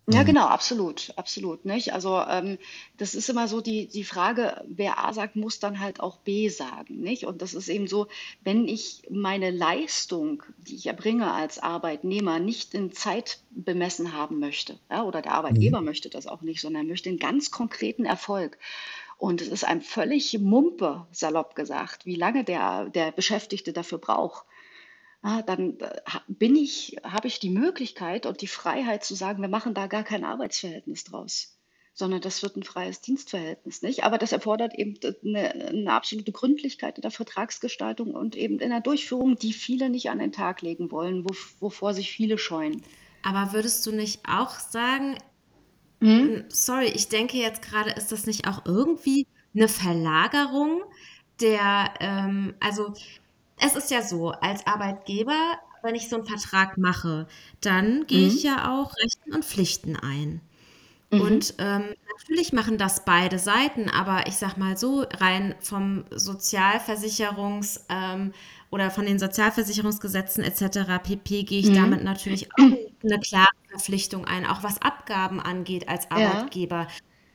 Ja, 0.10 0.24
mhm. 0.24 0.26
genau, 0.26 0.46
absolut, 0.48 1.14
absolut, 1.16 1.64
nicht? 1.64 1.94
Also 1.94 2.20
ähm, 2.20 2.58
das 2.98 3.16
ist 3.16 3.30
immer 3.30 3.48
so 3.48 3.62
die, 3.62 3.88
die 3.88 4.04
Frage, 4.04 4.62
wer 4.68 4.98
A 5.04 5.14
sagt, 5.14 5.36
muss 5.36 5.60
dann 5.60 5.80
halt 5.80 6.00
auch 6.02 6.18
B 6.18 6.50
sagen, 6.50 7.00
nicht? 7.00 7.26
Und 7.26 7.42
das 7.42 7.54
ist 7.54 7.70
eben 7.70 7.88
so, 7.88 8.08
wenn 8.44 8.68
ich 8.68 9.04
meine 9.10 9.52
Leistung, 9.52 10.44
die 10.58 10.76
ich 10.76 10.88
erbringe 10.88 11.32
als 11.32 11.60
Arbeitnehmer, 11.60 12.40
nicht 12.40 12.74
in 12.74 12.92
Zeit 12.92 13.40
bemessen 13.52 14.12
haben 14.14 14.40
möchte, 14.40 14.80
ja, 14.90 15.04
oder 15.04 15.22
der 15.22 15.34
Arbeitgeber 15.34 15.82
Mhm. 15.82 15.86
möchte 15.86 16.10
das 16.10 16.28
auch 16.28 16.42
nicht, 16.42 16.62
sondern 16.62 16.86
er 16.86 16.90
möchte 16.90 17.10
einen 17.10 17.20
ganz 17.20 17.52
konkreten 17.52 18.04
Erfolg. 18.06 18.58
Und 19.18 19.42
es 19.42 19.48
ist 19.50 19.64
einem 19.66 19.82
völlig 19.82 20.38
Mumpe, 20.40 21.08
salopp 21.12 21.56
gesagt, 21.56 22.06
wie 22.06 22.16
lange 22.16 22.44
der, 22.44 22.90
der 22.90 23.12
Beschäftigte 23.12 23.72
dafür 23.72 24.00
braucht 24.00 24.46
ah, 25.22 25.42
dann 25.42 25.80
äh, 25.80 26.02
bin 26.28 26.56
ich, 26.56 26.98
habe 27.04 27.28
ich 27.28 27.40
die 27.40 27.50
Möglichkeit 27.50 28.26
und 28.26 28.42
die 28.42 28.48
Freiheit 28.48 29.04
zu 29.04 29.16
sagen, 29.16 29.42
wir 29.42 29.50
machen 29.50 29.74
da 29.74 29.88
gar 29.88 30.04
kein 30.04 30.24
Arbeitsverhältnis 30.24 31.04
draus, 31.04 31.58
sondern 31.94 32.22
das 32.22 32.42
wird 32.44 32.56
ein 32.56 32.64
freies 32.64 33.02
Dienstverhältnis, 33.02 33.82
nicht? 33.82 34.04
Aber 34.04 34.18
das 34.18 34.32
erfordert 34.32 34.74
eben 34.78 35.00
eine, 35.24 35.54
eine 35.68 35.94
absolute 35.94 36.32
Gründlichkeit 36.32 36.98
in 36.98 37.02
der 37.02 37.12
Vertragsgestaltung 37.12 38.14
und 38.14 38.36
eben 38.36 38.60
in 38.60 38.70
der 38.70 38.82
Durchführung, 38.82 39.36
die 39.36 39.54
viele 39.54 39.90
nicht 39.90 40.10
an 40.10 40.20
den 40.20 40.32
Tag 40.32 40.62
legen 40.62 40.92
wollen, 40.92 41.24
wo, 41.24 41.36
wovor 41.60 41.94
sich 41.94 42.12
viele 42.12 42.38
scheuen. 42.38 42.84
Aber 43.24 43.54
würdest 43.54 43.86
du 43.86 43.92
nicht 43.92 44.22
auch 44.28 44.52
sagen, 44.60 45.18
hm? 46.02 46.46
sorry, 46.50 46.88
ich 46.88 47.10
denke 47.10 47.38
jetzt 47.38 47.62
gerade, 47.62 47.92
ist 47.92 48.12
das 48.12 48.26
nicht 48.26 48.48
auch 48.48 48.66
irgendwie 48.66 49.28
eine 49.54 49.68
Verlagerung 49.68 50.82
der, 51.40 51.94
ähm, 52.00 52.56
also 52.60 52.94
es 53.62 53.76
ist 53.76 53.92
ja 53.92 54.02
so, 54.02 54.32
als 54.32 54.66
Arbeitgeber, 54.66 55.60
wenn 55.84 55.96
ich 55.96 56.10
so 56.10 56.18
einen 56.18 56.26
Vertrag 56.26 56.78
mache, 56.78 57.28
dann 57.62 58.06
gehe 58.08 58.28
mhm. 58.28 58.36
ich 58.36 58.44
ja 58.44 58.72
auch 58.72 58.96
Rechten 58.98 59.34
und 59.34 59.46
Pflichten 59.46 59.96
ein. 59.96 60.42
Mhm. 61.12 61.22
Und 61.22 61.54
ähm, 61.60 61.96
natürlich 62.18 62.54
machen 62.54 62.78
das 62.78 63.06
beide 63.06 63.40
Seiten, 63.40 63.90
aber 63.90 64.28
ich 64.28 64.36
sag 64.36 64.58
mal 64.58 64.78
so, 64.78 65.06
rein 65.20 65.56
vom 65.60 66.04
Sozialversicherungs- 66.12 67.82
ähm, 67.90 68.34
oder 68.72 68.90
von 68.90 69.06
den 69.06 69.20
Sozialversicherungsgesetzen 69.20 70.44
etc. 70.44 71.04
pp. 71.04 71.44
gehe 71.44 71.60
ich 71.60 71.70
mhm. 71.70 71.76
damit 71.76 72.04
natürlich 72.04 72.50
auch 72.54 72.78
eine 73.04 73.20
klare 73.20 73.50
Verpflichtung 73.70 74.26
ein, 74.26 74.46
auch 74.46 74.64
was 74.64 74.82
Abgaben 74.82 75.40
angeht 75.40 75.90
als 75.90 76.10
Arbeitgeber. 76.10 76.82
Ja. 76.82 76.88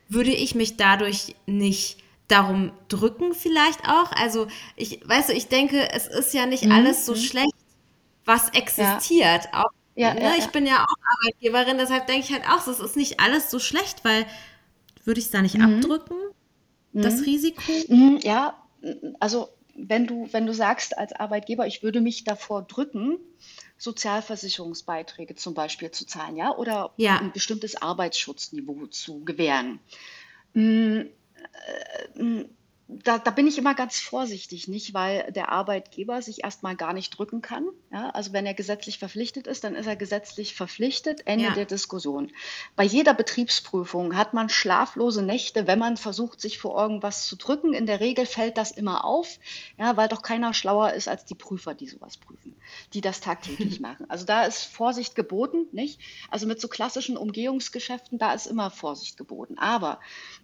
Würde 0.09 0.33
ich 0.33 0.55
mich 0.55 0.77
dadurch 0.77 1.37
nicht 1.47 1.99
darum 2.29 2.73
drücken 2.89 3.35
vielleicht 3.35 3.89
auch. 3.89 4.13
Also 4.13 4.47
ich, 4.77 5.01
weißt 5.07 5.31
du, 5.31 5.33
ich 5.33 5.49
denke, 5.49 5.91
es 5.93 6.07
ist 6.07 6.35
ja 6.35 6.47
nicht 6.47 6.65
mhm. 6.65 6.73
alles 6.73 7.07
so 7.07 7.13
mhm. 7.13 7.19
schlecht, 7.19 7.55
was 8.25 8.49
existiert. 8.51 9.45
Ja. 9.53 9.65
Auch, 9.65 9.71
ja, 9.95 10.15
ne? 10.15 10.23
ja, 10.23 10.35
ich 10.39 10.49
bin 10.49 10.67
ja 10.67 10.85
auch 10.85 11.21
Arbeitgeberin, 11.21 11.79
deshalb 11.79 12.07
denke 12.07 12.27
ich 12.27 12.33
halt 12.33 12.49
auch, 12.49 12.67
es 12.67 12.81
ist 12.81 12.97
nicht 12.97 13.21
alles 13.21 13.51
so 13.51 13.59
schlecht, 13.59 14.05
weil 14.05 14.27
würde 15.05 15.21
ich 15.21 15.27
es 15.27 15.33
da 15.33 15.41
nicht 15.41 15.57
mhm. 15.57 15.77
abdrücken, 15.77 16.17
das 16.93 17.19
mhm. 17.19 17.25
Risiko? 17.25 17.63
Mhm, 17.89 18.21
ja, 18.23 18.61
also 19.21 19.49
wenn 19.75 20.07
du, 20.07 20.29
wenn 20.33 20.47
du 20.47 20.55
sagst 20.55 20.97
als 20.97 21.13
Arbeitgeber, 21.13 21.67
ich 21.67 21.83
würde 21.83 22.01
mich 22.01 22.25
davor 22.25 22.63
drücken, 22.63 23.19
Sozialversicherungsbeiträge 23.79 25.35
zum 25.35 25.55
Beispiel 25.55 25.91
zu 25.91 26.07
zahlen, 26.07 26.37
ja, 26.37 26.55
oder 26.57 26.93
ein 26.99 27.33
bestimmtes 27.33 27.81
Arbeitsschutzniveau 27.81 28.87
zu 28.87 29.25
gewähren. 29.25 29.81
Mm, 32.15 32.41
äh, 32.41 32.45
da, 32.89 33.19
da, 33.19 33.33
bin 33.33 33.49
ich 33.49 33.59
immer 33.59 33.75
ganz 33.75 33.99
vorsichtig, 33.99 34.69
nicht, 34.69 34.95
weil 34.95 35.33
der 35.33 35.51
Arbeitgeber 35.51 36.23
sich 36.23 36.45
erstmal 36.45 36.77
gar 36.77 36.93
nicht 36.93 37.11
drücken 37.11 37.43
kann. 37.43 37.67
Ja, 37.93 38.11
also 38.11 38.33
wenn 38.33 38.47
er 38.47 38.55
gesetzlich 38.55 39.01
verpflichtet 39.01 39.49
ist, 39.49 39.65
dann 39.65 39.75
ist 39.75 39.89
er 39.89 39.97
gesetzlich 39.97 40.55
verpflichtet. 40.55 41.27
Ende 41.27 41.47
ja. 41.47 41.55
der 41.55 41.65
Diskussion. 41.65 42.31
Bei 42.77 42.85
jeder 42.85 43.13
Betriebsprüfung 43.13 44.17
hat 44.17 44.35
man 44.35 44.49
schlaflose 44.49 45.23
Nächte, 45.23 45.67
wenn 45.67 45.81
man 45.81 45.97
versucht, 45.97 46.41
sich 46.41 46.59
vor 46.59 46.81
irgendwas 46.81 47.27
zu 47.27 47.35
drücken. 47.35 47.75
In 47.75 47.87
der 47.87 47.99
Regel 47.99 48.25
fällt 48.25 48.57
das 48.57 48.71
immer 48.71 49.05
auf, 49.05 49.41
ja, 49.79 49.97
weil 49.97 50.07
doch 50.07 50.23
keiner 50.23 50.55
schlauer 50.55 50.93
ist 50.93 51.09
als 51.09 51.25
die 51.25 51.35
Prüfer, 51.35 51.75
die 51.75 51.89
sowas 51.89 52.17
prüfen, 52.17 52.55
die 52.95 53.01
das 53.01 53.21
tagtäglich 53.21 53.81
machen. 53.81 54.09
Also 54.09 54.27
da 54.27 54.45
ist 54.45 54.63
Vorsicht 54.63 55.17
geboten, 55.17 55.67
nicht? 55.73 56.01
Also 56.31 56.47
mit 56.47 56.61
so 56.61 56.69
klassischen 56.69 57.17
Umgehungsgeschäften, 57.17 58.19
da 58.19 58.33
ist 58.33 58.47
immer 58.47 58.71
Vorsicht 58.71 59.17
geboten. 59.17 59.59
Aber 59.59 59.99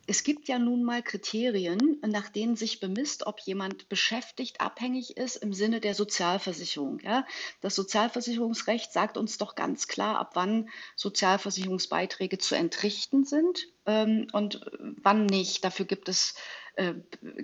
es 0.09 0.25
gibt 0.25 0.49
ja 0.49 0.59
nun 0.59 0.83
mal 0.83 1.03
Kriterien, 1.03 1.99
nach 2.05 2.32
denen 2.35 2.57
sich 2.57 2.81
bemisst, 2.81 3.27
ob 3.27 3.41
jemand 3.41 3.89
beschäftigt 3.89 4.61
abhängig 4.61 5.17
ist 5.17 5.37
im 5.37 5.53
Sinne 5.53 5.81
der 5.81 5.95
Sozialversicherung. 5.95 7.01
Ja? 7.01 7.27
Das 7.61 7.75
Sozialversicherungsrecht 7.75 8.93
sagt 8.93 9.17
uns 9.17 9.39
doch 9.39 9.55
ganz 9.55 9.89
klar, 9.89 10.19
ab 10.19 10.33
wann 10.35 10.69
Sozialversicherungsbeiträge 10.97 12.39
zu 12.39 12.55
entrichten 12.55 13.25
sind 13.25 13.69
ähm, 13.87 14.29
und 14.33 14.61
wann 15.03 15.27
nicht. 15.27 15.65
Dafür 15.65 15.87
gibt 15.87 16.09
es 16.09 16.35
äh, 16.77 16.95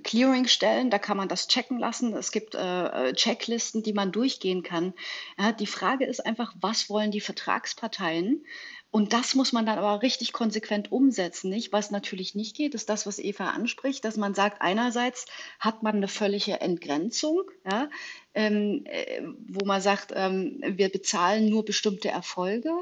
Clearingstellen, 0.03 0.91
da 0.91 0.99
kann 0.99 1.17
man 1.17 1.29
das 1.29 1.49
checken 1.49 1.79
lassen. 1.79 2.15
Es 2.15 2.33
gibt 2.33 2.55
äh, 2.55 3.13
Checklisten, 3.13 3.83
die 3.83 3.93
man 3.93 4.11
durchgehen 4.11 4.63
kann. 4.63 4.95
Ja, 5.39 5.53
die 5.53 5.67
Frage 5.67 6.07
ist 6.07 6.25
einfach, 6.25 6.55
was 6.61 6.89
wollen 6.89 7.11
die 7.11 7.21
Vertragsparteien? 7.21 8.45
Und 8.91 9.13
das 9.13 9.35
muss 9.35 9.53
man 9.53 9.67
dann 9.67 9.79
aber 9.79 10.03
richtig 10.03 10.33
konsequent 10.33 10.91
umsetzen, 10.91 11.51
nicht? 11.51 11.73
Was 11.73 11.91
natürlich 11.91 12.35
nicht 12.35 12.57
geht, 12.57 12.75
ist 12.75 12.89
das, 12.89 13.07
was 13.07 13.19
Eva 13.19 13.51
anspricht, 13.51 14.03
dass 14.05 14.17
man 14.17 14.35
sagt, 14.35 14.63
einerseits 14.63 15.27
hat 15.61 15.83
man 15.83 15.97
eine 15.97 16.09
völlige 16.09 16.61
Entgrenzung, 16.61 17.43
ja, 17.71 17.91
ähm, 18.33 18.85
äh, 18.87 19.23
wo 19.47 19.67
man 19.67 19.83
sagt, 19.83 20.13
ähm, 20.15 20.63
wir 20.67 20.89
bezahlen 20.89 21.51
nur 21.51 21.67
bestimmte 21.67 22.09
Erfolge, 22.09 22.73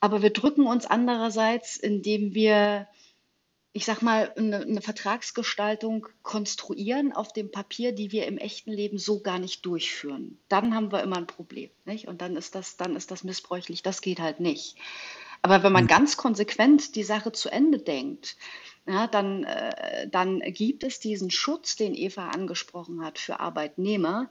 aber 0.00 0.22
wir 0.22 0.30
drücken 0.30 0.66
uns 0.66 0.84
andererseits, 0.84 1.76
indem 1.76 2.34
wir 2.34 2.86
ich 3.72 3.84
sag 3.84 4.02
mal, 4.02 4.32
eine, 4.36 4.62
eine, 4.62 4.80
Vertragsgestaltung 4.80 6.08
konstruieren 6.22 7.12
auf 7.12 7.32
dem 7.32 7.50
Papier, 7.50 7.92
die 7.92 8.10
wir 8.10 8.26
im 8.26 8.36
echten 8.38 8.72
Leben 8.72 8.98
so 8.98 9.20
gar 9.20 9.38
nicht 9.38 9.64
durchführen. 9.64 10.38
Dann 10.48 10.74
haben 10.74 10.90
wir 10.90 11.02
immer 11.02 11.18
ein 11.18 11.28
Problem. 11.28 11.70
Nicht? 11.84 12.08
Und 12.08 12.20
dann 12.20 12.34
ist, 12.36 12.56
das, 12.56 12.76
dann 12.76 12.96
ist 12.96 13.12
das 13.12 13.22
missbräuchlich. 13.22 13.82
Das 13.82 14.00
geht 14.00 14.18
halt 14.18 14.40
nicht. 14.40 14.76
Aber 15.42 15.62
wenn 15.62 15.72
man 15.72 15.84
mhm. 15.84 15.88
ganz 15.88 16.16
konsequent 16.16 16.94
die 16.96 17.04
Sache 17.04 17.32
zu 17.32 17.48
Ende 17.48 17.78
denkt, 17.78 18.36
ja, 18.86 19.06
dann, 19.06 19.44
äh, 19.44 20.08
dann 20.08 20.40
gibt 20.40 20.82
es 20.82 20.98
diesen 20.98 21.30
Schutz, 21.30 21.76
den 21.76 21.94
Eva 21.94 22.28
angesprochen 22.30 23.04
hat, 23.04 23.18
für 23.18 23.38
Arbeitnehmer, 23.38 24.30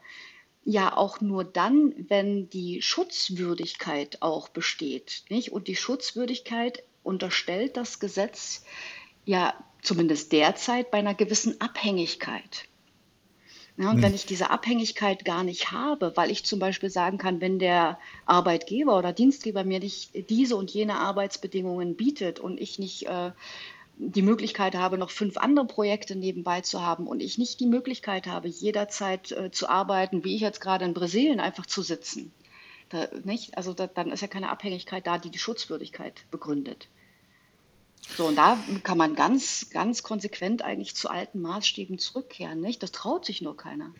ja 0.63 0.97
auch 0.97 1.21
nur 1.21 1.43
dann, 1.43 1.93
wenn 2.09 2.49
die 2.49 2.81
Schutzwürdigkeit 2.81 4.21
auch 4.21 4.49
besteht. 4.49 5.23
Nicht? 5.29 5.51
Und 5.51 5.67
die 5.67 5.75
Schutzwürdigkeit 5.75 6.83
unterstellt 7.03 7.77
das 7.77 7.99
Gesetz 7.99 8.65
ja 9.25 9.53
zumindest 9.81 10.31
derzeit 10.33 10.91
bei 10.91 10.97
einer 10.97 11.13
gewissen 11.13 11.61
Abhängigkeit. 11.61 12.67
Ja, 13.77 13.91
und 13.91 13.97
wenn 14.01 14.09
hm. 14.09 14.15
ich 14.15 14.25
diese 14.25 14.49
Abhängigkeit 14.49 15.23
gar 15.23 15.43
nicht 15.43 15.71
habe, 15.71 16.11
weil 16.15 16.31
ich 16.31 16.43
zum 16.43 16.57
Beispiel 16.57 16.89
sagen 16.89 17.19
kann, 17.19 17.41
wenn 17.41 17.59
der 17.59 17.99
Arbeitgeber 18.25 18.97
oder 18.97 19.13
Dienstgeber 19.13 19.63
mir 19.63 19.79
nicht 19.79 20.29
diese 20.31 20.55
und 20.55 20.71
jene 20.71 20.95
Arbeitsbedingungen 20.95 21.95
bietet 21.95 22.39
und 22.39 22.59
ich 22.59 22.79
nicht 22.79 23.05
äh, 23.05 23.31
die 23.99 24.23
Möglichkeit 24.23 24.75
habe, 24.75 24.97
noch 24.97 25.11
fünf 25.11 25.37
andere 25.37 25.67
Projekte 25.67 26.15
nebenbei 26.15 26.61
zu 26.61 26.81
haben 26.81 27.05
und 27.05 27.21
ich 27.21 27.37
nicht 27.37 27.59
die 27.59 27.67
Möglichkeit 27.67 28.25
habe, 28.25 28.47
jederzeit 28.47 29.31
äh, 29.31 29.51
zu 29.51 29.69
arbeiten, 29.69 30.23
wie 30.23 30.35
ich 30.35 30.41
jetzt 30.41 30.61
gerade 30.61 30.85
in 30.85 30.95
Brasilien 30.95 31.39
einfach 31.39 31.67
zu 31.67 31.83
sitzen. 31.83 32.31
Da, 32.89 33.07
nicht? 33.25 33.57
Also 33.57 33.73
da, 33.73 33.85
dann 33.85 34.11
ist 34.11 34.21
ja 34.21 34.27
keine 34.27 34.49
Abhängigkeit 34.49 35.05
da, 35.05 35.19
die 35.19 35.29
die 35.29 35.39
Schutzwürdigkeit 35.39 36.25
begründet. 36.31 36.87
So, 38.15 38.25
und 38.27 38.35
da 38.35 38.57
kann 38.83 38.97
man 38.97 39.15
ganz, 39.15 39.69
ganz 39.69 40.01
konsequent 40.01 40.61
eigentlich 40.61 40.95
zu 40.95 41.09
alten 41.09 41.41
Maßstäben 41.41 41.99
zurückkehren. 41.99 42.61
Nicht? 42.61 42.81
Das 42.81 42.91
traut 42.91 43.25
sich 43.25 43.41
nur 43.41 43.57
keiner, 43.57 43.91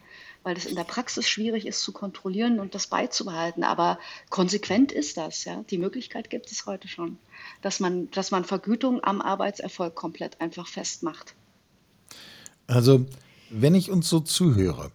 weil 0.44 0.58
es 0.58 0.66
in 0.66 0.76
der 0.76 0.86
Praxis 0.86 1.28
schwierig 1.28 1.68
ist 1.68 1.82
zu 1.82 1.92
kontrollieren 1.92 2.60
und 2.60 2.74
das 2.74 2.88
beizubehalten. 2.88 3.64
Aber 3.64 4.00
konsequent 4.30 4.92
ist 4.92 5.18
das. 5.18 5.44
Ja? 5.46 5.64
Die 5.70 5.78
Möglichkeit 5.78 6.30
gibt 6.30 6.52
es 6.52 6.66
heute 6.66 6.88
schon, 6.88 7.18
dass 7.62 7.80
man, 7.80 8.10
dass 8.12 8.32
man 8.32 8.46
Vergütung 8.46 9.04
am 9.04 9.22
Arbeitserfolg 9.22 9.94
komplett 9.94 10.40
einfach 10.42 10.68
festmacht. 10.68 11.36
Also, 12.66 13.06
wenn 13.50 13.76
ich 13.76 13.92
uns 13.92 14.10
so 14.10 14.20
zuhöre, 14.20 14.92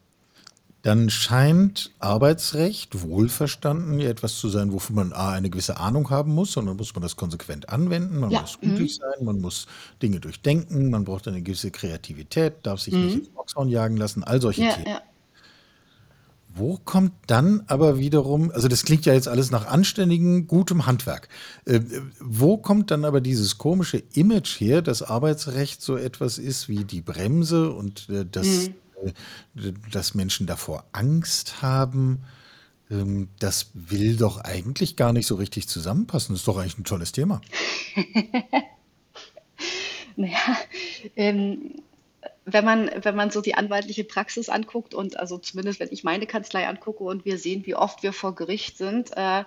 dann 0.83 1.11
scheint 1.11 1.93
Arbeitsrecht 2.01 3.03
wohlverstanden 3.03 4.01
ja 4.01 4.09
etwas 4.09 4.37
zu 4.37 4.49
sein, 4.49 4.73
wofür 4.73 4.97
man 4.97 5.13
A, 5.13 5.31
eine 5.31 5.49
gewisse 5.49 5.77
Ahnung 5.79 6.11
haben 6.11 6.35
muss, 6.35 6.53
sondern 6.53 6.77
muss 6.77 6.93
man 6.95 7.03
das 7.03 7.15
konsequent 7.17 7.69
anwenden, 7.69 8.19
man 8.19 8.31
Ja, 8.33 8.41
muss 8.41 8.59
mhm. 8.61 8.71
mutig 8.71 8.97
sein, 8.97 9.25
man 9.25 9.41
muss 9.41 9.67
Dinge 10.03 10.19
durchdenken, 10.19 10.91
man 10.91 11.05
braucht 11.05 11.29
eine 11.29 11.41
gewisse 11.43 11.71
Kreativität, 11.71 12.55
darf 12.65 12.81
sich 12.81 12.95
nicht 12.95 13.15
ins 13.15 13.29
Boxhorn 13.29 13.69
jagen 13.69 13.97
lassen, 13.97 14.25
all 14.25 14.41
solche 14.43 14.63
Ja, 14.65 14.73
Themen. 14.73 14.87
ja. 14.89 15.03
Wo 16.55 16.77
kommt 16.85 17.13
dann 17.29 17.63
aber 17.69 17.97
wiederum, 17.99 18.51
also 18.51 18.69
das 18.69 18.83
klingt 18.85 19.07
ja 19.07 19.15
jetzt 19.15 19.27
alles 19.27 19.51
nach 19.51 19.67
anständigem, 19.67 20.47
gutem 20.49 20.85
Handwerk. 20.85 21.29
Äh, 21.65 21.81
wo 22.21 22.59
kommt 22.59 22.91
dann 22.91 23.07
aber 23.07 23.23
dieses 23.23 23.57
komische 23.57 24.03
Image 24.13 24.61
her, 24.61 24.83
dass 24.83 25.03
Arbeitsrecht 25.03 25.81
so 25.81 25.97
etwas 25.97 26.37
ist 26.37 26.69
wie 26.69 26.85
die 26.85 27.01
Bremse 27.01 27.71
und 27.71 28.09
äh, 28.11 28.27
das 28.31 28.47
Mhm. 28.69 28.75
Dass 29.91 30.15
Menschen 30.15 30.47
davor 30.47 30.85
Angst 30.93 31.63
haben, 31.63 32.25
ähm, 32.91 33.29
das 33.39 33.71
will 33.75 34.17
doch 34.17 34.39
eigentlich 34.39 34.97
gar 34.97 35.13
nicht 35.13 35.27
so 35.27 35.37
richtig 35.37 35.69
zusammenpassen. 35.69 36.35
Das 36.35 36.41
ist 36.41 36.49
doch 36.49 36.59
eigentlich 36.59 36.79
ein 36.79 36.85
tolles 36.85 37.13
Thema. 37.13 37.41
Naja, 40.17 40.59
ähm, 41.17 41.77
wenn 42.45 42.65
man, 42.65 42.91
wenn 43.03 43.15
man 43.15 43.31
so 43.31 43.41
die 43.41 43.55
anwaltliche 43.55 44.03
Praxis 44.03 44.49
anguckt 44.49 44.95
und 44.95 45.19
also 45.19 45.39
zumindest 45.39 45.79
wenn 45.79 45.93
ich 45.93 46.03
meine 46.03 46.27
Kanzlei 46.27 46.67
angucke 46.67 47.05
und 47.05 47.25
wir 47.25 47.39
sehen, 47.39 47.65
wie 47.67 47.77
oft 47.77 48.03
wir 48.03 48.13
vor 48.13 48.35
Gericht 48.35 48.77
sind, 48.77 49.17
äh, 49.17 49.45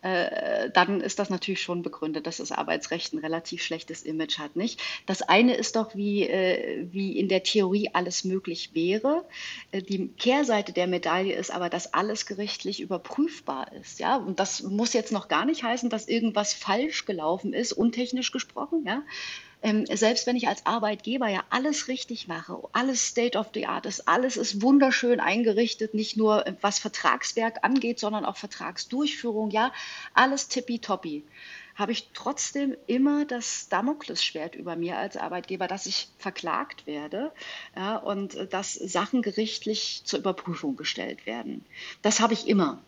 äh, 0.00 0.70
dann 0.70 1.02
ist 1.02 1.18
das 1.18 1.28
natürlich 1.28 1.60
schon 1.60 1.82
begründet, 1.82 2.26
dass 2.26 2.38
das 2.38 2.52
Arbeitsrecht 2.52 3.12
ein 3.12 3.18
relativ 3.18 3.62
schlechtes 3.62 4.02
Image 4.02 4.38
hat, 4.38 4.56
nicht? 4.56 4.80
Das 5.04 5.20
eine 5.20 5.54
ist 5.54 5.76
doch, 5.76 5.94
wie, 5.94 6.22
äh, 6.22 6.86
wie 6.90 7.18
in 7.18 7.28
der 7.28 7.42
Theorie 7.42 7.90
alles 7.92 8.24
möglich 8.24 8.70
wäre. 8.72 9.26
Äh, 9.70 9.82
die 9.82 10.08
Kehrseite 10.08 10.72
der 10.72 10.86
Medaille 10.86 11.34
ist 11.34 11.50
aber, 11.50 11.68
dass 11.68 11.92
alles 11.92 12.24
gerichtlich 12.24 12.80
überprüfbar 12.80 13.72
ist, 13.74 14.00
ja? 14.00 14.16
Und 14.16 14.40
das 14.40 14.62
muss 14.62 14.94
jetzt 14.94 15.12
noch 15.12 15.28
gar 15.28 15.44
nicht 15.44 15.64
heißen, 15.64 15.90
dass 15.90 16.08
irgendwas 16.08 16.54
falsch 16.54 17.04
gelaufen 17.04 17.52
ist, 17.52 17.72
untechnisch 17.74 18.32
gesprochen, 18.32 18.84
ja? 18.86 19.02
Ähm, 19.62 19.86
selbst 19.86 20.26
wenn 20.26 20.36
ich 20.36 20.46
als 20.46 20.66
Arbeitgeber 20.66 21.28
ja 21.28 21.42
alles 21.50 21.88
richtig 21.88 22.28
mache, 22.28 22.58
alles 22.72 23.08
State 23.08 23.36
of 23.36 23.48
the 23.54 23.66
Art 23.66 23.86
ist, 23.86 24.06
alles 24.06 24.36
ist 24.36 24.62
wunderschön 24.62 25.20
eingerichtet, 25.20 25.94
nicht 25.94 26.16
nur 26.16 26.46
äh, 26.46 26.54
was 26.60 26.78
Vertragswerk 26.78 27.64
angeht, 27.64 27.98
sondern 27.98 28.24
auch 28.24 28.36
Vertragsdurchführung, 28.36 29.50
ja, 29.50 29.72
alles 30.14 30.48
tippitoppi, 30.48 31.24
habe 31.74 31.92
ich 31.92 32.10
trotzdem 32.14 32.76
immer 32.86 33.24
das 33.24 33.68
Damoklesschwert 33.68 34.54
über 34.54 34.76
mir 34.76 34.96
als 34.96 35.16
Arbeitgeber, 35.16 35.66
dass 35.66 35.86
ich 35.86 36.08
verklagt 36.18 36.86
werde 36.86 37.32
ja, 37.74 37.96
und 37.96 38.34
äh, 38.34 38.46
dass 38.46 38.74
Sachen 38.74 39.22
gerichtlich 39.22 40.02
zur 40.04 40.20
Überprüfung 40.20 40.76
gestellt 40.76 41.26
werden. 41.26 41.64
Das 42.02 42.20
habe 42.20 42.34
ich 42.34 42.46
immer. 42.46 42.80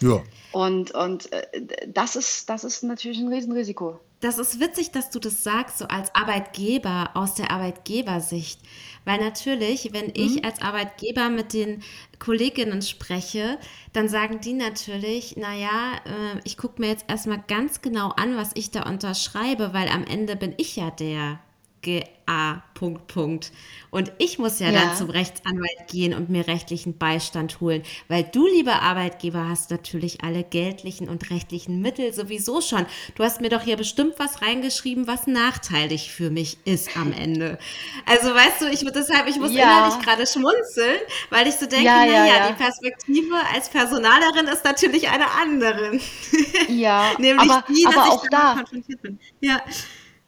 Ja. 0.00 0.22
Und, 0.52 0.92
und 0.92 1.32
äh, 1.32 1.46
das, 1.86 2.16
ist, 2.16 2.48
das 2.48 2.64
ist 2.64 2.82
natürlich 2.82 3.18
ein 3.18 3.32
Riesenrisiko. 3.32 4.00
Das 4.20 4.38
ist 4.38 4.60
witzig, 4.60 4.90
dass 4.90 5.08
du 5.10 5.18
das 5.18 5.42
sagst, 5.42 5.78
so 5.78 5.86
als 5.86 6.14
Arbeitgeber 6.14 7.10
aus 7.14 7.34
der 7.34 7.50
Arbeitgebersicht. 7.50 8.60
Weil 9.06 9.18
natürlich, 9.18 9.94
wenn 9.94 10.10
ich 10.14 10.36
Mhm. 10.36 10.44
als 10.44 10.60
Arbeitgeber 10.60 11.30
mit 11.30 11.54
den 11.54 11.82
Kolleginnen 12.18 12.82
spreche, 12.82 13.58
dann 13.94 14.08
sagen 14.10 14.40
die 14.40 14.52
natürlich, 14.52 15.36
naja, 15.36 15.94
äh, 16.04 16.40
ich 16.44 16.58
gucke 16.58 16.82
mir 16.82 16.88
jetzt 16.88 17.06
erstmal 17.08 17.42
ganz 17.48 17.80
genau 17.80 18.10
an, 18.10 18.36
was 18.36 18.50
ich 18.54 18.70
da 18.70 18.82
unterschreibe, 18.82 19.72
weil 19.72 19.88
am 19.88 20.04
Ende 20.04 20.36
bin 20.36 20.54
ich 20.58 20.76
ja 20.76 20.90
der 20.90 21.40
GA. 21.82 22.62
Punkt, 22.74 23.08
Punkt. 23.08 23.52
Und 23.90 24.12
ich 24.18 24.38
muss 24.38 24.58
ja 24.60 24.70
dann 24.72 24.90
Ja. 24.90 24.94
zum 24.94 25.10
Rechtsanwalt 25.10 25.88
gehen 25.90 26.14
und 26.14 26.30
mir 26.30 26.46
rechtlichen 26.46 26.96
Beistand 26.96 27.60
holen, 27.60 27.82
weil 28.08 28.22
du, 28.22 28.46
lieber 28.46 28.80
Arbeitgeber, 28.80 29.48
hast 29.48 29.70
natürlich 29.70 30.22
alle 30.22 30.44
geldlichen 30.44 31.08
und 31.08 31.28
rechtlichen 31.30 31.82
Mittel 31.82 32.12
sowieso 32.14 32.60
schon. 32.62 32.86
Du 33.16 33.24
hast 33.24 33.40
mir 33.42 33.48
doch 33.50 33.62
hier 33.62 33.76
bestimmt 33.76 34.14
was 34.18 34.40
reingeschrieben, 34.42 35.06
was 35.06 35.26
nachteilig 35.26 36.10
für 36.12 36.30
mich 36.30 36.56
ist 36.64 36.96
am 36.96 37.12
Ende. 37.12 37.58
Also 38.06 38.28
weißt 38.34 38.62
du, 38.62 38.66
ich 38.70 38.80
deshalb, 38.80 39.28
ich 39.28 39.38
muss 39.38 39.52
Ja. 39.52 39.64
innerlich 39.64 39.98
gerade 40.04 40.26
schmunzeln, 40.26 40.98
weil 41.30 41.46
ich 41.48 41.56
so 41.56 41.66
denke, 41.66 41.84
Ja, 41.84 42.06
naja, 42.06 42.26
ja, 42.26 42.48
die 42.48 42.54
Perspektive 42.54 43.34
als 43.54 43.68
Personalerin 43.68 44.46
ist 44.46 44.64
natürlich 44.64 45.08
eine 45.10 45.30
andere. 45.32 45.98
Ja, 46.68 47.12
Nämlich 47.18 47.50
aber, 47.50 47.64
die, 47.68 47.82
dass 47.84 47.96
aber 47.96 48.06
ich 48.06 48.12
auch 48.12 48.26
damit 48.30 48.32
da, 48.32 48.54
konfrontiert 48.54 49.02
bin. 49.02 49.18
Ja. 49.40 49.60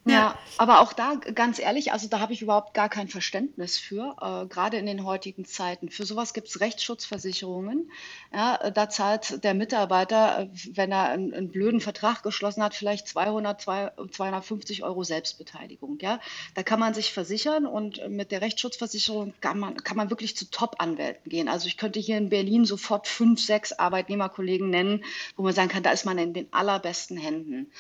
Ja, 0.05 0.37
aber 0.59 0.81
auch 0.81 0.93
da, 0.93 1.15
ganz 1.15 1.61
ehrlich, 1.61 1.93
also 1.93 2.09
da 2.09 2.19
habe 2.19 2.33
ich 2.33 2.43
überhaupt 2.43 2.75
gar 2.75 2.89
kein 2.89 3.07
Verständnis 3.07 3.79
für, 3.79 4.17
äh, 4.21 4.47
gerade 4.49 4.77
in 4.77 4.87
den 4.87 5.05
heutigen 5.05 5.45
Zeiten. 5.45 5.91
Für 5.91 6.05
sowas 6.05 6.35
gibt 6.35 6.49
es 6.49 6.61
Rechtsschutzversicherungen. 6.61 7.89
Ja, 8.35 8.57
äh, 8.57 8.73
da 8.73 8.89
zahlt 8.89 9.45
der 9.45 9.55
Mitarbeiter, 9.55 10.41
äh, 10.41 10.49
wenn 10.73 10.91
er 10.91 11.11
einen, 11.11 11.33
einen 11.33 11.53
blöden 11.53 11.81
Vertrag 11.81 12.25
geschlossen 12.25 12.65
hat, 12.65 12.75
vielleicht 12.75 13.07
200, 13.07 13.61
zwei- 13.61 13.93
250 14.11 14.83
Euro 14.83 15.05
Selbstbeteiligung. 15.05 15.99
Ja, 16.01 16.19
da 16.57 16.65
kann 16.65 16.81
man 16.81 16.95
sich 16.95 17.13
versichern 17.13 17.65
und 17.65 17.99
äh, 17.99 18.09
mit 18.09 18.33
der 18.33 18.41
Rechtsschutzversicherung 18.41 19.35
kann 19.41 19.61
man, 19.61 19.77
kann 19.77 19.97
man 19.97 20.11
wirklich 20.11 20.37
zu 20.37 20.51
Top-Anwälten 20.51 21.31
gehen. 21.31 21.49
Also 21.49 21.69
ich 21.69 21.77
könnte 21.77 22.01
hier 22.01 22.19
in 22.19 22.29
Berlin 22.29 22.65
sofort 22.65 23.07
fünf, 23.07 23.41
sechs 23.41 23.73
Arbeitnehmerkollegen 23.73 24.69
nennen, 24.69 25.05
wo 25.37 25.45
man 25.45 25.55
sagen 25.55 25.69
kann, 25.69 25.85
da 25.85 25.93
ist 25.93 26.07
man 26.07 26.19
in 26.19 26.35
den 26.35 26.53
allerbesten 26.53 27.17
Händen. 27.17 27.71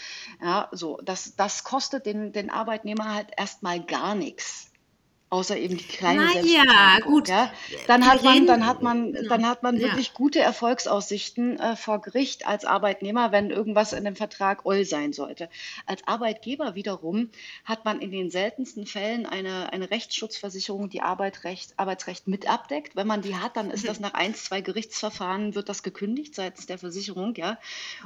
Ja, 0.41 0.69
so, 0.71 1.01
das, 1.03 1.35
das 1.35 1.65
kostet 1.65 2.07
den, 2.07 2.12
den 2.15 2.51
Arbeitnehmer 2.51 3.15
halt 3.15 3.29
erstmal 3.37 3.83
gar 3.85 4.15
nichts. 4.15 4.72
Außer 5.33 5.57
eben 5.57 5.79
die 5.79 5.85
kleine 5.85 6.27
Na 6.35 6.41
ja, 6.43 6.99
gut. 7.03 7.27
ja. 7.29 7.51
Dann 7.87 8.05
hat 8.07 8.23
man, 8.23 8.47
dann 8.47 8.67
hat 8.67 8.83
man, 8.83 9.15
Genau. 9.15 9.29
dann 9.31 9.49
hat 9.49 9.63
man 9.63 9.77
Ja. 9.77 9.85
wirklich 9.89 10.13
gute 10.13 10.41
Erfolgsaussichten 10.41 11.59
äh, 11.59 11.75
vor 11.75 12.03
Gericht 12.03 12.47
als 12.47 12.67
Arbeitnehmer, 12.67 13.33
wenn 13.33 13.49
irgendwas 13.49 13.95
in 13.95 14.05
dem 14.05 14.15
Vertrag 14.15 14.67
oll 14.67 14.85
sein 14.85 15.15
sollte. 15.15 15.49
Als 15.87 16.07
Arbeitgeber 16.07 16.75
wiederum 16.75 17.31
hat 17.65 17.87
man 17.87 18.01
in 18.03 18.11
den 18.11 18.31
seltensten 18.31 18.85
Fällen 18.85 19.25
eine, 19.25 19.73
eine 19.73 19.91
Rechtsschutzversicherung, 19.91 20.91
die 20.91 21.01
Arbeitrecht, 21.01 21.73
Arbeitsrecht 21.79 22.29
mit 22.29 22.47
abdeckt. 22.47 22.95
Wenn 22.95 23.07
man 23.07 23.23
die 23.23 23.35
hat, 23.37 23.57
dann 23.57 23.71
ist 23.71 23.89
das 23.89 24.01
nach 24.01 24.13
ein, 24.13 24.35
zwei 24.35 24.61
Gerichtsverfahren, 24.61 25.55
wird 25.55 25.71
das 25.71 25.83
gekündigt 25.83 26.35
seitens 26.35 26.67
der 26.67 26.77
Versicherung, 26.77 27.35
ja. 27.37 27.57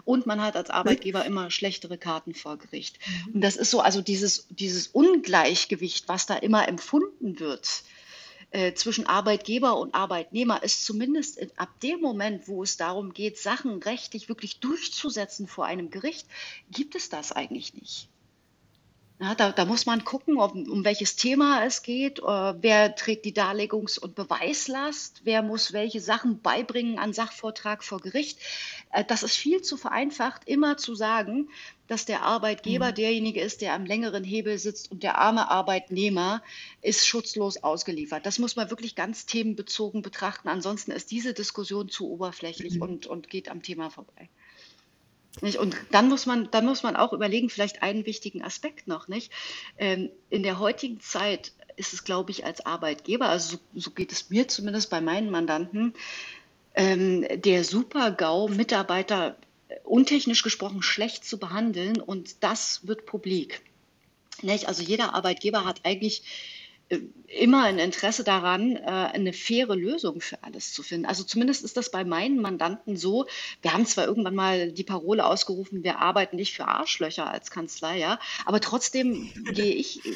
Und 0.04 0.26
man 0.26 0.40
hat 0.40 0.54
als 0.54 0.70
Arbeitgeber 0.70 1.24
immer 1.24 1.50
schlechtere 1.50 1.98
Karten 1.98 2.34
vor 2.34 2.56
Gericht. 2.56 3.00
Und 3.34 3.40
das 3.40 3.56
ist 3.56 3.72
so, 3.72 3.80
also 3.80 4.00
dieses, 4.00 4.46
dieses 4.50 4.86
Ungleichgewicht, 4.86 6.08
was 6.08 6.26
da 6.26 6.36
immer 6.36 6.68
empfunden 6.68 7.15
wird, 7.20 7.82
äh, 8.50 8.74
zwischen 8.74 9.06
Arbeitgeber 9.06 9.76
und 9.76 9.94
Arbeitnehmer 9.94 10.62
ist 10.62 10.84
zumindest 10.84 11.36
in, 11.38 11.50
ab 11.56 11.80
dem 11.80 12.00
Moment, 12.00 12.48
wo 12.48 12.62
es 12.62 12.76
darum 12.76 13.12
geht, 13.12 13.38
Sachen 13.38 13.82
rechtlich 13.82 14.28
wirklich 14.28 14.60
durchzusetzen 14.60 15.46
vor 15.46 15.66
einem 15.66 15.90
Gericht, 15.90 16.26
gibt 16.70 16.94
es 16.94 17.08
das 17.08 17.32
eigentlich 17.32 17.74
nicht. 17.74 18.08
Ja, 19.18 19.34
da, 19.34 19.50
da 19.50 19.64
muss 19.64 19.86
man 19.86 20.04
gucken, 20.04 20.38
ob, 20.38 20.54
um 20.54 20.84
welches 20.84 21.16
Thema 21.16 21.64
es 21.64 21.82
geht, 21.82 22.18
äh, 22.18 22.22
wer 22.22 22.94
trägt 22.94 23.24
die 23.24 23.32
Darlegungs- 23.32 23.98
und 23.98 24.14
Beweislast, 24.14 25.22
wer 25.24 25.42
muss 25.42 25.72
welche 25.72 26.00
Sachen 26.02 26.42
beibringen 26.42 26.98
an 26.98 27.14
Sachvortrag 27.14 27.82
vor 27.82 28.00
Gericht. 28.00 28.38
Äh, 28.90 29.04
das 29.06 29.22
ist 29.22 29.34
viel 29.36 29.62
zu 29.62 29.78
vereinfacht, 29.78 30.42
immer 30.46 30.76
zu 30.76 30.94
sagen, 30.94 31.48
dass 31.86 32.04
der 32.04 32.22
Arbeitgeber 32.24 32.90
Mhm. 32.90 32.94
derjenige 32.94 33.40
ist, 33.40 33.62
der 33.62 33.72
am 33.72 33.86
längeren 33.86 34.22
Hebel 34.24 34.58
sitzt 34.58 34.90
und 34.90 35.02
der 35.02 35.16
arme 35.18 35.50
Arbeitnehmer 35.50 36.42
ist 36.82 37.06
schutzlos 37.06 37.62
ausgeliefert. 37.62 38.26
Das 38.26 38.38
muss 38.38 38.54
man 38.56 38.68
wirklich 38.70 38.94
ganz 38.96 39.24
themenbezogen 39.24 40.02
betrachten. 40.02 40.48
Ansonsten 40.48 40.90
ist 40.90 41.10
diese 41.10 41.32
Diskussion 41.32 41.88
zu 41.88 42.10
oberflächlich 42.10 42.82
und, 42.82 43.06
und 43.06 43.30
geht 43.30 43.48
am 43.48 43.62
Thema 43.62 43.88
vorbei. 43.90 44.28
Nicht? 45.42 45.58
Und 45.58 45.76
dann 45.90 46.08
muss 46.08 46.26
man, 46.26 46.50
dann 46.50 46.64
muss 46.64 46.82
man 46.82 46.96
auch 46.96 47.12
überlegen, 47.12 47.50
vielleicht 47.50 47.82
einen 47.82 48.06
wichtigen 48.06 48.42
Aspekt 48.42 48.88
noch, 48.88 49.08
nicht? 49.08 49.30
Ähm, 49.76 50.10
in 50.30 50.42
der 50.42 50.58
heutigen 50.58 51.00
Zeit 51.00 51.52
ist 51.76 51.92
es, 51.92 52.04
glaube 52.04 52.30
ich, 52.30 52.44
als 52.44 52.64
Arbeitgeber, 52.64 53.28
also 53.28 53.56
so, 53.56 53.80
so 53.80 53.90
geht 53.90 54.12
es 54.12 54.30
mir 54.30 54.48
zumindest 54.48 54.88
bei 54.88 55.00
meinen 55.00 55.30
Mandanten, 55.30 55.92
ähm, 56.74 57.26
der 57.42 57.64
Super-GAU, 57.64 58.48
Mitarbeiter 58.48 59.36
äh, 59.68 59.76
untechnisch 59.84 60.42
gesprochen 60.42 60.82
schlecht 60.82 61.24
zu 61.24 61.38
behandeln 61.38 62.00
und 62.00 62.42
das 62.42 62.86
wird 62.86 63.04
publik. 63.04 63.62
Nicht? 64.42 64.68
Also 64.68 64.82
jeder 64.82 65.14
Arbeitgeber 65.14 65.64
hat 65.64 65.80
eigentlich 65.84 66.22
immer 67.26 67.64
ein 67.64 67.78
Interesse 67.78 68.22
daran, 68.22 68.76
äh, 68.76 68.80
eine 68.84 69.32
faire 69.32 69.74
Lösung 69.74 70.20
für 70.20 70.42
alles 70.44 70.72
zu 70.72 70.82
finden. 70.82 71.06
Also 71.06 71.24
zumindest 71.24 71.64
ist 71.64 71.76
das 71.76 71.90
bei 71.90 72.04
meinen 72.04 72.40
Mandanten 72.40 72.96
so. 72.96 73.26
Wir 73.60 73.72
haben 73.72 73.86
zwar 73.86 74.06
irgendwann 74.06 74.36
mal 74.36 74.70
die 74.70 74.84
Parole 74.84 75.26
ausgerufen, 75.26 75.82
wir 75.82 75.98
arbeiten 75.98 76.36
nicht 76.36 76.54
für 76.54 76.68
Arschlöcher 76.68 77.28
als 77.28 77.50
Kanzlei, 77.50 77.98
ja, 77.98 78.20
aber 78.44 78.60
trotzdem 78.60 79.32
gehe 79.52 79.74
ich, 79.74 80.04
äh, 80.06 80.12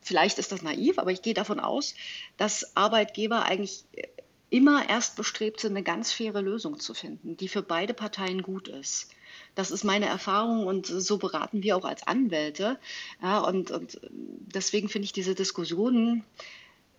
vielleicht 0.00 0.38
ist 0.38 0.52
das 0.52 0.62
naiv, 0.62 0.98
aber 0.98 1.10
ich 1.10 1.22
gehe 1.22 1.34
davon 1.34 1.58
aus, 1.58 1.94
dass 2.36 2.76
Arbeitgeber 2.76 3.44
eigentlich 3.44 3.84
äh, 3.92 4.06
immer 4.50 4.88
erst 4.88 5.16
bestrebt 5.16 5.58
sind, 5.60 5.72
eine 5.72 5.82
ganz 5.82 6.12
faire 6.12 6.42
Lösung 6.42 6.78
zu 6.78 6.94
finden, 6.94 7.36
die 7.36 7.48
für 7.48 7.62
beide 7.62 7.92
Parteien 7.92 8.42
gut 8.42 8.68
ist. 8.68 9.10
Das 9.54 9.70
ist 9.70 9.84
meine 9.84 10.06
Erfahrung 10.06 10.66
und 10.66 10.86
so 10.86 11.18
beraten 11.18 11.62
wir 11.62 11.76
auch 11.76 11.84
als 11.84 12.06
Anwälte. 12.06 12.78
Ja, 13.22 13.40
und, 13.40 13.70
und 13.70 14.00
deswegen 14.10 14.88
finde 14.88 15.06
ich 15.06 15.12
diese 15.12 15.34
Diskussionen 15.34 16.24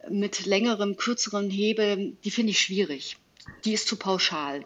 mit 0.09 0.45
längerem, 0.45 0.97
kürzeren 0.97 1.49
Hebel, 1.49 2.15
die 2.23 2.31
finde 2.31 2.51
ich 2.51 2.59
schwierig. 2.59 3.17
Die 3.63 3.73
ist 3.73 3.87
zu 3.87 3.97
pauschal. 3.97 4.65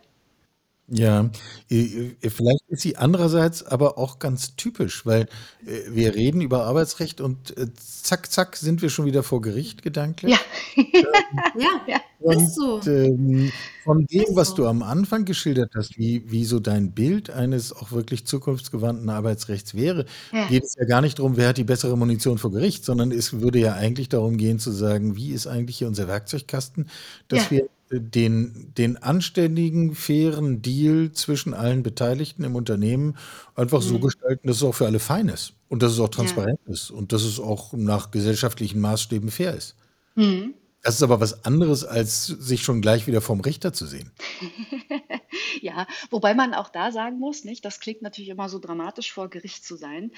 Ja, 0.91 1.29
äh, 1.69 2.13
äh, 2.21 2.29
vielleicht 2.31 2.63
ist 2.67 2.81
sie 2.81 2.97
andererseits 2.97 3.63
aber 3.63 3.99
auch 3.99 4.17
ganz 4.17 4.55
typisch, 4.55 5.05
weil 5.05 5.23
äh, 5.65 5.81
wir 5.91 6.15
reden 6.15 6.41
über 6.41 6.63
Arbeitsrecht 6.65 7.21
und 7.21 7.55
äh, 7.57 7.67
zack, 7.75 8.31
zack, 8.31 8.55
sind 8.55 8.81
wir 8.81 8.89
schon 8.89 9.05
wieder 9.05 9.21
vor 9.21 9.41
Gericht 9.41 9.83
gedanklich. 9.83 10.31
Ja, 10.31 10.39
Ja, 11.53 11.67
ja. 11.87 11.99
ist 12.31 12.55
so. 12.55 12.75
Und 12.75 12.87
ähm, 12.87 13.51
von 13.83 14.05
dem, 14.07 14.23
Ist 14.23 14.35
was 14.35 14.49
so. 14.49 14.55
du 14.55 14.67
am 14.67 14.81
Anfang 14.83 15.25
geschildert 15.25 15.73
hast, 15.75 15.97
wie, 15.97 16.23
wie 16.31 16.43
so 16.45 16.59
dein 16.59 16.93
Bild 16.93 17.29
eines 17.29 17.71
auch 17.73 17.91
wirklich 17.91 18.25
zukunftsgewandten 18.25 19.09
Arbeitsrechts 19.09 19.75
wäre, 19.75 20.05
Ja, 20.31 20.47
geht 20.47 20.63
es 20.63 20.75
ja 20.75 20.85
gar 20.85 21.01
nicht 21.01 21.19
darum, 21.19 21.37
wer 21.37 21.49
hat 21.49 21.57
die 21.57 21.63
bessere 21.63 21.97
Munition 21.97 22.37
vor 22.37 22.51
Gericht, 22.51 22.83
sondern 22.85 23.11
es 23.11 23.41
würde 23.41 23.59
ja 23.59 23.73
eigentlich 23.73 24.09
darum 24.09 24.37
gehen 24.37 24.59
zu 24.59 24.71
sagen, 24.71 25.15
wie 25.15 25.31
ist 25.31 25.47
eigentlich 25.47 25.77
hier 25.77 25.87
unser 25.87 26.07
Werkzeugkasten, 26.07 26.89
dass 27.27 27.45
ja, 27.45 27.51
wir 27.51 27.63
äh, 27.63 27.69
den, 27.91 28.73
den 28.77 28.97
anständigen, 28.97 29.95
fairen 29.95 30.61
Deal 30.61 31.11
zwischen 31.11 31.53
allen 31.53 31.83
Beteiligten 31.83 32.43
im 32.43 32.55
Unternehmen 32.55 33.17
einfach 33.55 33.81
so 33.81 33.95
hm, 33.95 34.01
gestalten, 34.01 34.47
dass 34.47 34.57
es 34.57 34.63
auch 34.63 34.75
für 34.75 34.85
alle 34.85 34.99
fein 34.99 35.29
ist 35.29 35.53
und 35.69 35.81
dass 35.81 35.91
es 35.91 35.99
auch 35.99 36.05
ja. 36.05 36.09
transparent 36.09 36.59
ist 36.67 36.91
und 36.91 37.11
dass 37.11 37.23
es 37.23 37.39
auch 37.39 37.73
nach 37.73 38.11
gesellschaftlichen 38.11 38.79
Maßstäben 38.79 39.31
fair 39.31 39.55
ist. 39.55 39.75
Hm. 40.15 40.53
Das 40.81 40.95
ist 40.95 41.03
aber 41.03 41.19
was 41.19 41.43
anderes, 41.43 41.83
als 41.83 42.27
sich 42.27 42.61
schon 42.63 42.81
gleich 42.81 43.05
wieder 43.05 43.21
vom 43.21 43.41
Richter 43.41 43.73
zu 43.73 43.85
sehen. 43.85 44.11
Ja, 45.61 45.87
wobei 46.09 46.33
man 46.33 46.53
auch 46.53 46.69
da 46.69 46.91
sagen 46.91 47.19
muss, 47.19 47.43
nicht, 47.43 47.65
das 47.65 47.79
klingt 47.79 48.01
natürlich 48.01 48.29
immer 48.29 48.49
so 48.49 48.59
dramatisch, 48.59 49.11
vor 49.11 49.29
Gericht 49.29 49.65
zu 49.65 49.75
sein. 49.75 50.11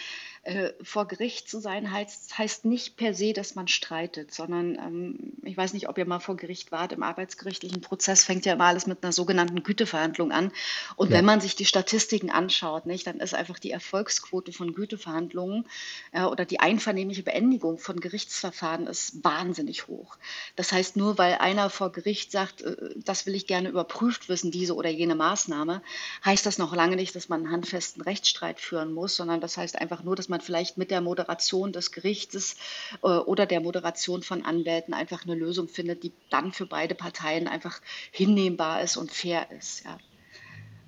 Äh, 0.43 0.71
vor 0.81 1.07
Gericht 1.07 1.49
zu 1.49 1.59
sein 1.59 1.91
heißt, 1.91 2.37
heißt 2.37 2.65
nicht 2.65 2.97
per 2.97 3.13
se, 3.13 3.33
dass 3.33 3.55
man 3.55 3.67
streitet, 3.67 4.33
sondern 4.33 4.75
ähm, 4.75 5.33
ich 5.43 5.57
weiß 5.57 5.73
nicht, 5.73 5.89
ob 5.89 5.97
ihr 5.97 6.05
mal 6.05 6.19
vor 6.19 6.37
Gericht 6.37 6.71
wart. 6.71 6.93
Im 6.93 7.03
arbeitsgerichtlichen 7.03 7.81
Prozess 7.81 8.23
fängt 8.23 8.45
ja 8.45 8.53
immer 8.53 8.65
alles 8.65 8.87
mit 8.87 9.03
einer 9.03 9.11
sogenannten 9.13 9.63
Güteverhandlung 9.63 10.31
an. 10.31 10.51
Und 10.95 11.11
Ja. 11.11 11.17
wenn 11.17 11.25
man 11.25 11.41
sich 11.41 11.55
die 11.55 11.65
Statistiken 11.65 12.29
anschaut, 12.29 12.85
nicht, 12.85 13.07
dann 13.07 13.19
ist 13.19 13.33
einfach 13.33 13.59
die 13.59 13.71
Erfolgsquote 13.71 14.51
von 14.51 14.73
Güteverhandlungen 14.73 15.65
äh, 16.11 16.23
oder 16.23 16.45
die 16.45 16.59
einvernehmliche 16.59 17.23
Beendigung 17.23 17.77
von 17.77 17.99
Gerichtsverfahren 17.99 18.87
ist 18.87 19.23
wahnsinnig 19.23 19.87
hoch. 19.87 20.17
Das 20.55 20.71
heißt, 20.71 20.95
nur 20.97 21.17
weil 21.17 21.35
einer 21.35 21.69
vor 21.69 21.91
Gericht 21.91 22.31
sagt, 22.31 22.61
äh, 22.61 22.75
das 22.95 23.25
will 23.25 23.35
ich 23.35 23.47
gerne 23.47 23.69
überprüft 23.69 24.29
wissen, 24.29 24.51
diese 24.51 24.75
oder 24.75 24.89
jene 24.89 25.15
Maßnahme, 25.21 25.81
heißt 26.25 26.45
das 26.45 26.57
noch 26.57 26.73
lange 26.75 26.95
nicht, 26.95 27.15
dass 27.15 27.29
man 27.29 27.41
einen 27.41 27.51
handfesten 27.51 28.01
Rechtsstreit 28.01 28.59
führen 28.59 28.91
muss, 28.93 29.15
sondern 29.15 29.39
das 29.41 29.57
heißt 29.57 29.77
einfach 29.79 30.03
nur, 30.03 30.15
dass 30.15 30.29
man 30.29 30.41
vielleicht 30.41 30.77
mit 30.77 30.91
der 30.91 31.01
Moderation 31.01 31.71
des 31.73 31.91
Gerichtes 31.91 32.55
äh, 33.03 33.07
oder 33.07 33.45
der 33.45 33.61
Moderation 33.61 34.23
von 34.23 34.43
Anwälten 34.45 34.93
einfach 34.93 35.23
eine 35.25 35.35
Lösung 35.35 35.67
findet, 35.67 36.03
die 36.03 36.13
dann 36.29 36.53
für 36.53 36.65
beide 36.65 36.95
Parteien 36.95 37.47
einfach 37.47 37.81
hinnehmbar 38.11 38.81
ist 38.81 38.97
und 38.97 39.11
fair 39.11 39.51
ist. 39.51 39.83
Ja. 39.85 40.01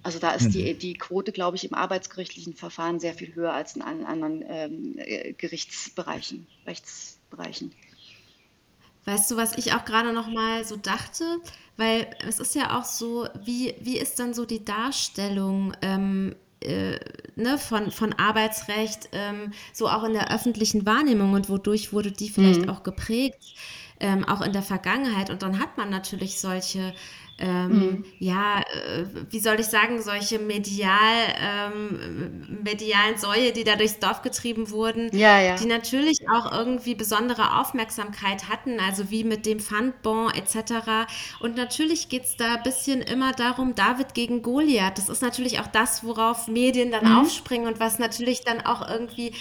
Also 0.03 0.19
da 0.19 0.31
ist 0.33 0.47
Mhm. 0.47 0.53
die, 0.53 0.77
die 0.77 0.97
Quote, 0.97 1.31
glaube 1.31 1.57
ich, 1.57 1.65
im 1.65 1.73
arbeitsgerichtlichen 1.73 2.55
Verfahren 2.55 2.99
sehr 2.99 3.13
viel 3.13 3.35
höher 3.35 3.53
als 3.53 3.75
in 3.75 3.81
allen 3.81 4.05
anderen 4.05 4.43
ähm, 4.47 4.95
äh, 4.97 5.33
Gerichtsbereichen, 5.33 6.47
Rechtsbereichen. 6.65 7.73
Weißt 9.05 9.29
du, 9.31 9.37
was 9.37 9.57
ich 9.57 9.73
auch 9.73 9.85
gerade 9.85 10.13
noch 10.13 10.27
mal 10.27 10.63
so 10.65 10.75
dachte? 10.77 11.25
Weil 11.77 12.07
es 12.27 12.39
ist 12.39 12.55
ja 12.55 12.79
auch 12.79 12.85
so, 12.85 13.27
wie, 13.43 13.75
wie 13.81 13.97
ist 13.97 14.19
dann 14.19 14.33
so 14.33 14.45
die 14.45 14.63
Darstellung 14.63 15.73
ähm, 15.81 16.35
äh, 16.61 16.99
ne, 17.35 17.57
von, 17.57 17.91
von 17.91 18.13
Arbeitsrecht, 18.13 19.09
ähm, 19.11 19.53
so 19.73 19.89
auch 19.89 20.03
in 20.03 20.13
der 20.13 20.31
öffentlichen 20.33 20.85
Wahrnehmung 20.85 21.33
und 21.33 21.49
wodurch 21.49 21.91
wurde 21.91 22.11
die 22.11 22.29
vielleicht 22.29 22.67
Mhm. 22.67 22.69
auch 22.69 22.83
geprägt, 22.83 23.53
ähm, 24.03 24.25
auch 24.25 24.41
in 24.41 24.53
der 24.53 24.63
Vergangenheit. 24.63 25.29
Und 25.31 25.41
dann 25.43 25.59
hat 25.59 25.77
man 25.77 25.89
natürlich 25.89 26.39
solche, 26.39 26.93
ähm, 27.39 28.01
Mhm. 28.01 28.05
ja, 28.19 28.59
äh, 28.61 29.05
wie 29.31 29.39
soll 29.39 29.59
ich 29.59 29.67
sagen, 29.67 30.01
solche 30.01 30.39
medial, 30.39 30.99
ähm, 31.41 32.59
medialen 32.63 33.17
Säue, 33.17 33.51
die 33.53 33.63
da 33.63 33.75
durchs 33.75 33.99
Dorf 33.99 34.21
getrieben 34.21 34.69
wurden, 34.71 35.11
Ja, 35.11 35.39
die 35.59 35.65
ja. 35.65 35.67
natürlich 35.67 36.17
auch 36.35 36.51
irgendwie 36.51 36.95
besondere 36.95 37.59
Aufmerksamkeit 37.59 38.49
hatten, 38.49 38.79
also 38.79 39.09
wie 39.11 39.23
mit 39.23 39.45
dem 39.45 39.59
Pfandbon 39.59 40.31
etc. 40.33 41.07
Und 41.39 41.55
natürlich 41.55 42.09
geht 42.09 42.23
es 42.25 42.37
da 42.37 42.55
ein 42.55 42.63
bisschen 42.63 43.01
immer 43.01 43.33
darum, 43.33 43.75
David 43.75 44.13
gegen 44.13 44.41
Goliath. 44.41 44.97
Das 44.97 45.09
ist 45.09 45.21
natürlich 45.21 45.59
auch 45.59 45.67
das, 45.67 46.03
worauf 46.03 46.47
Medien 46.47 46.91
dann 46.91 47.05
Mhm. 47.05 47.11
aufspringen 47.11 47.67
und 47.67 47.79
was 47.79 47.99
natürlich 47.99 48.41
dann 48.43 48.61
auch 48.61 48.87
irgendwie 48.87 49.33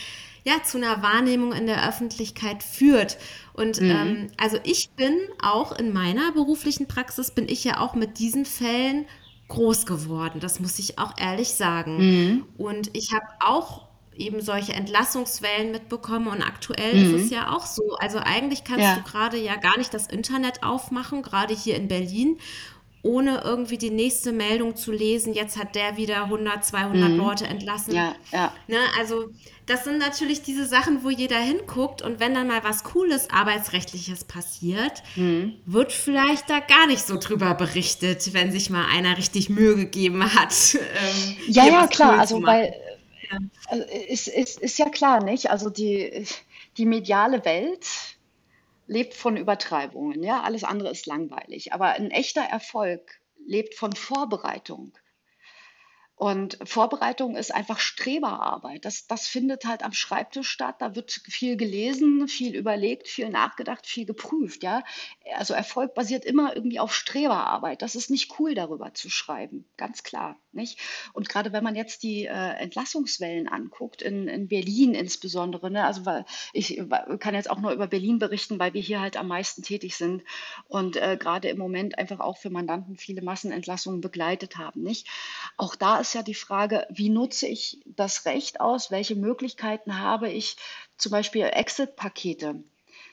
ja, 0.44 0.62
zu 0.64 0.78
einer 0.78 1.02
Wahrnehmung 1.02 1.52
in 1.52 1.66
der 1.66 1.88
Öffentlichkeit 1.88 2.62
führt. 2.62 3.18
Und 3.52 3.80
Mhm. 3.80 3.90
ähm, 3.90 4.26
also 4.38 4.58
ich 4.64 4.90
bin 4.96 5.16
auch 5.42 5.72
in 5.78 5.92
meiner 5.92 6.32
beruflichen 6.32 6.88
Praxis, 6.88 7.30
bin 7.30 7.48
ich 7.48 7.62
ja 7.64 7.80
auch 7.80 7.94
mit 7.94 8.18
diesen 8.18 8.44
Fällen 8.44 9.06
groß 9.48 9.86
geworden. 9.86 10.40
Das 10.40 10.60
muss 10.60 10.78
ich 10.78 10.98
auch 10.98 11.12
ehrlich 11.18 11.50
sagen. 11.54 11.96
Mhm. 11.98 12.46
Und 12.56 12.90
ich 12.96 13.12
habe 13.12 13.26
auch 13.40 13.86
eben 14.16 14.40
solche 14.42 14.72
Entlassungswellen 14.72 15.72
mitbekommen 15.72 16.26
und 16.28 16.42
aktuell 16.42 16.96
ist 17.02 17.12
es 17.12 17.26
Mhm. 17.30 17.36
ja 17.36 17.50
auch 17.52 17.64
so. 17.66 17.96
Also 17.98 18.18
eigentlich 18.18 18.62
kannst 18.64 18.80
du 18.80 19.00
Ja. 19.00 19.04
gerade 19.06 19.38
ja 19.38 19.56
gar 19.56 19.78
nicht 19.78 19.94
das 19.94 20.06
Internet 20.06 20.62
aufmachen, 20.62 21.22
gerade 21.22 21.54
hier 21.54 21.76
in 21.76 21.88
Berlin, 21.88 22.38
ohne 23.02 23.42
irgendwie 23.44 23.78
die 23.78 23.90
nächste 23.90 24.32
Meldung 24.32 24.76
zu 24.76 24.92
lesen. 24.92 25.34
Jetzt 25.34 25.56
hat 25.56 25.74
der 25.74 25.96
wieder 25.96 26.24
100, 26.24 26.64
200 26.64 27.10
Mhm. 27.10 27.16
Leute 27.16 27.46
entlassen. 27.46 27.94
Ja, 27.94 28.14
ja. 28.32 28.52
Ne, 28.68 28.78
also 28.98 29.30
das 29.66 29.84
sind 29.84 29.98
natürlich 29.98 30.42
diese 30.42 30.66
Sachen, 30.66 31.02
wo 31.02 31.10
jeder 31.10 31.38
hinguckt 31.38 32.00
und 32.02 32.20
wenn 32.20 32.34
dann 32.34 32.46
mal 32.46 32.62
was 32.62 32.84
Cooles 32.84 33.28
arbeitsrechtliches 33.30 34.24
passiert, 34.24 35.02
Mhm. 35.16 35.54
wird 35.66 35.92
vielleicht 35.92 36.48
da 36.48 36.60
gar 36.60 36.86
nicht 36.86 37.04
so 37.04 37.16
drüber 37.18 37.54
berichtet, 37.54 38.32
wenn 38.34 38.52
sich 38.52 38.70
mal 38.70 38.86
einer 38.92 39.18
richtig 39.18 39.48
Mühe 39.48 39.74
gegeben 39.74 40.22
hat, 40.34 40.54
ähm, 40.74 41.36
Ja, 41.48 41.66
ja, 41.66 41.86
klar. 41.88 42.14
cool 42.14 42.20
Also, 42.20 42.42
weil 42.44 42.72
also, 43.68 43.84
ist, 44.08 44.28
ist, 44.28 44.60
ist 44.60 44.78
ja 44.78 44.88
klar, 44.90 45.24
nicht? 45.24 45.50
Also 45.50 45.70
die, 45.70 46.24
die 46.76 46.84
mediale 46.86 47.44
Welt 47.44 47.86
lebt 48.86 49.14
von 49.14 49.36
Übertreibungen, 49.36 50.22
ja, 50.22 50.42
alles 50.42 50.64
andere 50.64 50.90
ist 50.90 51.06
langweilig. 51.06 51.72
Aber 51.72 51.92
ein 51.92 52.10
echter 52.10 52.42
Erfolg 52.42 53.20
lebt 53.46 53.74
von 53.74 53.92
Vorbereitung. 53.92 54.92
Und 56.22 56.56
Vorbereitung 56.62 57.34
ist 57.34 57.52
einfach 57.52 57.80
Streberarbeit. 57.80 58.84
Das, 58.84 59.08
das 59.08 59.26
findet 59.26 59.64
halt 59.64 59.82
am 59.82 59.92
Schreibtisch 59.92 60.48
statt. 60.48 60.76
Da 60.78 60.94
wird 60.94 61.10
viel 61.10 61.56
gelesen, 61.56 62.28
viel 62.28 62.54
überlegt, 62.54 63.08
viel 63.08 63.28
nachgedacht, 63.28 63.88
viel 63.88 64.06
geprüft. 64.06 64.62
Ja? 64.62 64.84
Also 65.34 65.52
Erfolg 65.52 65.94
basiert 65.94 66.24
immer 66.24 66.54
irgendwie 66.54 66.78
auf 66.78 66.94
Streberarbeit. 66.94 67.82
Das 67.82 67.96
ist 67.96 68.08
nicht 68.08 68.38
cool, 68.38 68.54
darüber 68.54 68.94
zu 68.94 69.10
schreiben. 69.10 69.64
Ganz 69.76 70.04
klar. 70.04 70.38
Nicht? 70.52 70.78
Und 71.12 71.28
gerade 71.28 71.52
wenn 71.52 71.64
man 71.64 71.74
jetzt 71.74 72.04
die 72.04 72.26
äh, 72.26 72.30
Entlassungswellen 72.30 73.48
anguckt, 73.48 74.00
in, 74.00 74.28
in 74.28 74.46
Berlin 74.46 74.94
insbesondere, 74.94 75.72
ne? 75.72 75.84
also 75.84 76.04
weil 76.06 76.24
ich 76.52 76.80
kann 77.18 77.34
jetzt 77.34 77.50
auch 77.50 77.58
nur 77.58 77.72
über 77.72 77.88
Berlin 77.88 78.18
berichten, 78.18 78.60
weil 78.60 78.74
wir 78.74 78.82
hier 78.82 79.00
halt 79.00 79.16
am 79.16 79.28
meisten 79.28 79.62
tätig 79.62 79.96
sind 79.96 80.22
und 80.68 80.96
äh, 80.96 81.16
gerade 81.18 81.48
im 81.48 81.58
Moment 81.58 81.98
einfach 81.98 82.20
auch 82.20 82.36
für 82.36 82.50
Mandanten 82.50 82.96
viele 82.96 83.22
Massenentlassungen 83.22 84.02
begleitet 84.02 84.58
haben. 84.58 84.82
Nicht? 84.82 85.08
Auch 85.56 85.74
da 85.74 85.98
ist 85.98 86.11
ja 86.14 86.22
die 86.22 86.34
Frage, 86.34 86.86
wie 86.90 87.08
nutze 87.08 87.46
ich 87.46 87.80
das 87.86 88.24
Recht 88.26 88.60
aus? 88.60 88.90
Welche 88.90 89.16
Möglichkeiten 89.16 89.98
habe 89.98 90.30
ich, 90.30 90.56
zum 90.96 91.12
Beispiel 91.12 91.44
Exit-Pakete 91.44 92.62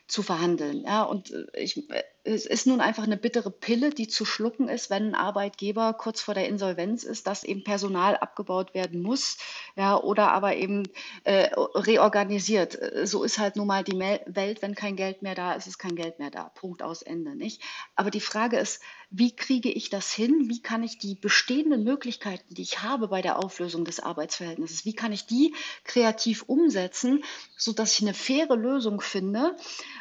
zu 0.08 0.24
verhandeln? 0.24 0.84
Ja, 0.84 1.04
und 1.04 1.32
äh, 1.32 1.46
ich, 1.56 1.90
äh, 1.90 2.04
es 2.24 2.46
ist 2.46 2.68
nun 2.68 2.82
einfach 2.82 3.04
eine 3.04 3.18
bittere 3.18 3.50
Pille, 3.50 3.92
die 3.92 4.08
zu 4.08 4.26
schlucken 4.26 4.68
ist, 4.68 4.90
wenn 4.90 5.10
ein 5.10 5.16
Arbeitgeber 5.16 5.94
kurz 5.94 6.22
vor 6.22 6.34
der 6.34 6.48
Insolvenz 6.48 7.04
ist, 7.04 7.28
dass 7.28 7.44
eben 7.44 7.64
Personal 7.64 8.18
abgebaut 8.18 8.74
werden 8.74 9.02
muss, 9.02 9.38
ja, 9.76 9.98
oder 9.98 10.32
aber 10.32 10.56
eben 10.56 10.84
äh, 11.24 11.50
reorganisiert. 11.56 12.78
So 13.04 13.24
ist 13.24 13.40
halt 13.40 13.56
nun 13.56 13.68
mal 13.68 13.84
die 13.84 13.98
Welt, 13.98 14.62
wenn 14.62 14.76
kein 14.76 14.96
Geld 14.96 15.22
mehr 15.22 15.36
da 15.36 15.54
ist, 15.54 15.68
ist 15.68 15.80
kein 15.80 15.96
Geld 15.96 16.20
mehr 16.20 16.32
da. 16.32 16.50
Punkt 16.50 16.84
aus 16.84 17.02
Ende, 17.02 17.36
nicht? 17.36 17.62
Aber 17.96 18.12
die 18.12 18.20
Frage 18.20 18.58
ist, 18.58 18.82
wie 19.12 19.36
kriege 19.36 19.72
ich 19.72 19.90
das 19.90 20.12
hin? 20.12 20.50
Wie 20.50 20.62
kann 20.62 20.84
ich 20.84 21.00
die 21.00 21.16
bestehenden 21.16 21.84
Möglichkeiten, 21.84 22.54
die 22.54 22.62
ich 22.62 22.84
habe 22.84 23.08
bei 23.08 23.24
der 23.24 23.40
Auflösung 23.40 23.84
des 23.84 24.00
Arbeitsverhältnisses, 24.00 24.86
wie 24.86 24.94
kann 24.94 25.12
ich 25.12 25.26
die 25.26 25.56
kreativ 25.84 26.44
umsetzen, 26.44 27.24
sodass 27.58 27.96
ich 27.96 28.04
eine 28.04 28.14
faire 28.14 28.56
Lösung 28.56 29.02
finde, 29.02 29.56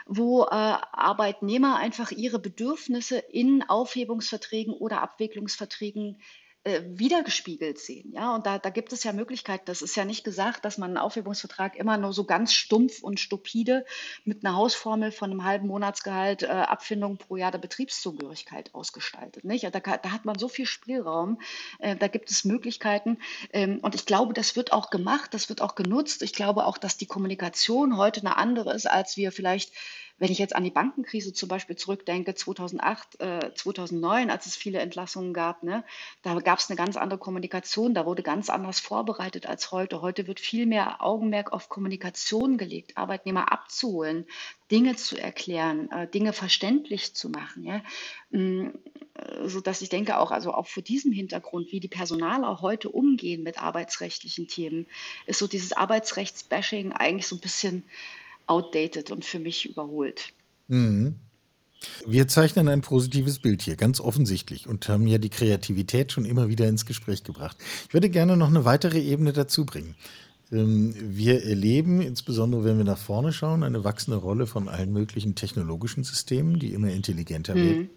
wo 0.04 0.44
äh, 0.44 0.48
Arbeitnehmer 0.48 1.76
einfach 1.76 2.07
ihre 2.14 2.38
Bedürfnisse 2.38 3.18
in 3.18 3.62
Aufhebungsverträgen 3.62 4.74
oder 4.74 5.02
Abwicklungsverträgen 5.02 6.18
äh, 6.64 6.82
wiedergespiegelt 6.86 7.78
sehen. 7.78 8.12
Ja, 8.12 8.34
und 8.34 8.44
da, 8.44 8.58
da 8.58 8.70
gibt 8.70 8.92
es 8.92 9.04
ja 9.04 9.12
Möglichkeiten. 9.12 9.64
Das 9.66 9.80
ist 9.80 9.96
ja 9.96 10.04
nicht 10.04 10.24
gesagt, 10.24 10.64
dass 10.64 10.76
man 10.76 10.90
einen 10.90 10.98
Aufhebungsvertrag 10.98 11.76
immer 11.76 11.96
nur 11.96 12.12
so 12.12 12.24
ganz 12.24 12.52
stumpf 12.52 13.00
und 13.00 13.20
stupide 13.20 13.86
mit 14.24 14.44
einer 14.44 14.56
Hausformel 14.56 15.12
von 15.12 15.30
einem 15.30 15.44
halben 15.44 15.68
Monatsgehalt 15.68 16.42
äh, 16.42 16.48
Abfindung 16.48 17.16
pro 17.16 17.36
Jahr 17.36 17.52
der 17.52 17.58
Betriebszugehörigkeit 17.58 18.74
ausgestaltet. 18.74 19.44
Nicht? 19.44 19.64
Da, 19.64 19.80
da 19.80 20.10
hat 20.10 20.24
man 20.24 20.38
so 20.38 20.48
viel 20.48 20.66
Spielraum, 20.66 21.40
äh, 21.78 21.96
da 21.96 22.08
gibt 22.08 22.30
es 22.30 22.44
Möglichkeiten. 22.44 23.18
Ähm, 23.52 23.78
und 23.80 23.94
ich 23.94 24.04
glaube, 24.04 24.34
das 24.34 24.56
wird 24.56 24.72
auch 24.72 24.90
gemacht, 24.90 25.32
das 25.34 25.48
wird 25.48 25.62
auch 25.62 25.74
genutzt. 25.74 26.22
Ich 26.22 26.32
glaube 26.32 26.66
auch, 26.66 26.76
dass 26.76 26.96
die 26.96 27.06
Kommunikation 27.06 27.96
heute 27.96 28.20
eine 28.20 28.36
andere 28.36 28.74
ist, 28.74 28.90
als 28.90 29.16
wir 29.16 29.32
vielleicht 29.32 29.72
wenn 30.18 30.32
ich 30.32 30.38
jetzt 30.38 30.54
an 30.54 30.64
die 30.64 30.70
Bankenkrise 30.70 31.32
zum 31.32 31.48
Beispiel 31.48 31.76
zurückdenke, 31.76 32.34
2008, 32.34 33.20
äh, 33.20 33.54
2009, 33.54 34.30
als 34.30 34.46
es 34.46 34.56
viele 34.56 34.80
Entlassungen 34.80 35.32
gab, 35.32 35.62
ne, 35.62 35.84
da 36.22 36.34
gab 36.40 36.58
es 36.58 36.68
eine 36.68 36.76
ganz 36.76 36.96
andere 36.96 37.18
Kommunikation, 37.18 37.94
da 37.94 38.04
wurde 38.04 38.22
ganz 38.22 38.50
anders 38.50 38.80
vorbereitet 38.80 39.46
als 39.46 39.70
heute. 39.70 40.02
Heute 40.02 40.26
wird 40.26 40.40
viel 40.40 40.66
mehr 40.66 41.02
Augenmerk 41.02 41.52
auf 41.52 41.68
Kommunikation 41.68 42.58
gelegt, 42.58 42.96
Arbeitnehmer 42.96 43.52
abzuholen, 43.52 44.26
Dinge 44.70 44.96
zu 44.96 45.16
erklären, 45.16 45.90
äh, 45.90 46.08
Dinge 46.08 46.32
verständlich 46.32 47.14
zu 47.14 47.30
machen. 47.30 47.64
Ja? 47.64 47.82
Mm, 48.30 48.70
äh, 49.14 49.48
so 49.48 49.60
dass 49.60 49.82
ich 49.82 49.88
denke 49.88 50.18
auch, 50.18 50.30
also 50.30 50.52
auch 50.52 50.66
vor 50.66 50.82
diesem 50.82 51.12
Hintergrund, 51.12 51.72
wie 51.72 51.80
die 51.80 51.88
Personaler 51.88 52.60
heute 52.60 52.90
umgehen 52.90 53.42
mit 53.42 53.62
arbeitsrechtlichen 53.62 54.48
Themen, 54.48 54.86
ist 55.26 55.38
so 55.38 55.46
dieses 55.46 55.72
Arbeitsrechtsbashing 55.72 56.92
eigentlich 56.92 57.26
so 57.26 57.36
ein 57.36 57.40
bisschen 57.40 57.84
outdated 58.48 59.10
und 59.10 59.24
für 59.24 59.38
mich 59.38 59.68
überholt. 59.68 60.32
Mhm. 60.68 61.16
Wir 62.06 62.26
zeichnen 62.26 62.68
ein 62.68 62.80
positives 62.80 63.38
Bild 63.38 63.62
hier, 63.62 63.76
ganz 63.76 64.00
offensichtlich, 64.00 64.66
und 64.66 64.88
haben 64.88 65.06
ja 65.06 65.18
die 65.18 65.28
Kreativität 65.28 66.10
schon 66.10 66.24
immer 66.24 66.48
wieder 66.48 66.68
ins 66.68 66.86
Gespräch 66.86 67.22
gebracht. 67.22 67.56
Ich 67.86 67.94
würde 67.94 68.10
gerne 68.10 68.36
noch 68.36 68.48
eine 68.48 68.64
weitere 68.64 69.00
Ebene 69.00 69.32
dazu 69.32 69.64
bringen. 69.64 69.94
Ähm, 70.50 70.94
wir 70.98 71.44
erleben, 71.44 72.00
insbesondere 72.00 72.64
wenn 72.64 72.78
wir 72.78 72.84
nach 72.84 72.98
vorne 72.98 73.32
schauen, 73.32 73.62
eine 73.62 73.84
wachsende 73.84 74.18
Rolle 74.18 74.46
von 74.46 74.68
allen 74.68 74.92
möglichen 74.92 75.34
technologischen 75.34 76.04
Systemen, 76.04 76.58
die 76.58 76.72
immer 76.72 76.90
intelligenter 76.90 77.54
mhm. 77.54 77.64
werden. 77.64 77.90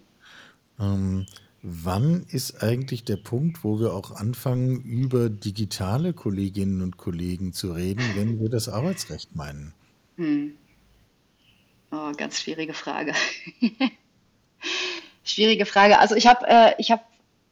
Ähm, 0.80 1.26
wann 1.64 2.26
ist 2.30 2.62
eigentlich 2.62 3.04
der 3.04 3.18
Punkt, 3.18 3.64
wo 3.64 3.80
wir 3.80 3.94
auch 3.94 4.12
anfangen, 4.12 4.82
über 4.82 5.30
digitale 5.30 6.14
Kolleginnen 6.14 6.82
und 6.82 6.98
Kollegen 6.98 7.54
zu 7.54 7.72
reden, 7.72 8.04
wenn 8.16 8.40
wir 8.40 8.50
das 8.50 8.70
Arbeitsrecht 8.70 9.36
meinen? 9.36 9.74
Hm. 10.18 10.58
Oh, 11.92 12.12
ganz 12.16 12.40
schwierige 12.42 12.74
Frage. 12.74 13.14
schwierige 15.24 15.66
Frage. 15.66 16.00
Also 16.00 16.16
ich 16.16 16.28
habe 16.28 16.46
äh, 16.48 16.74
ich 16.78 16.92
hab 16.92 17.06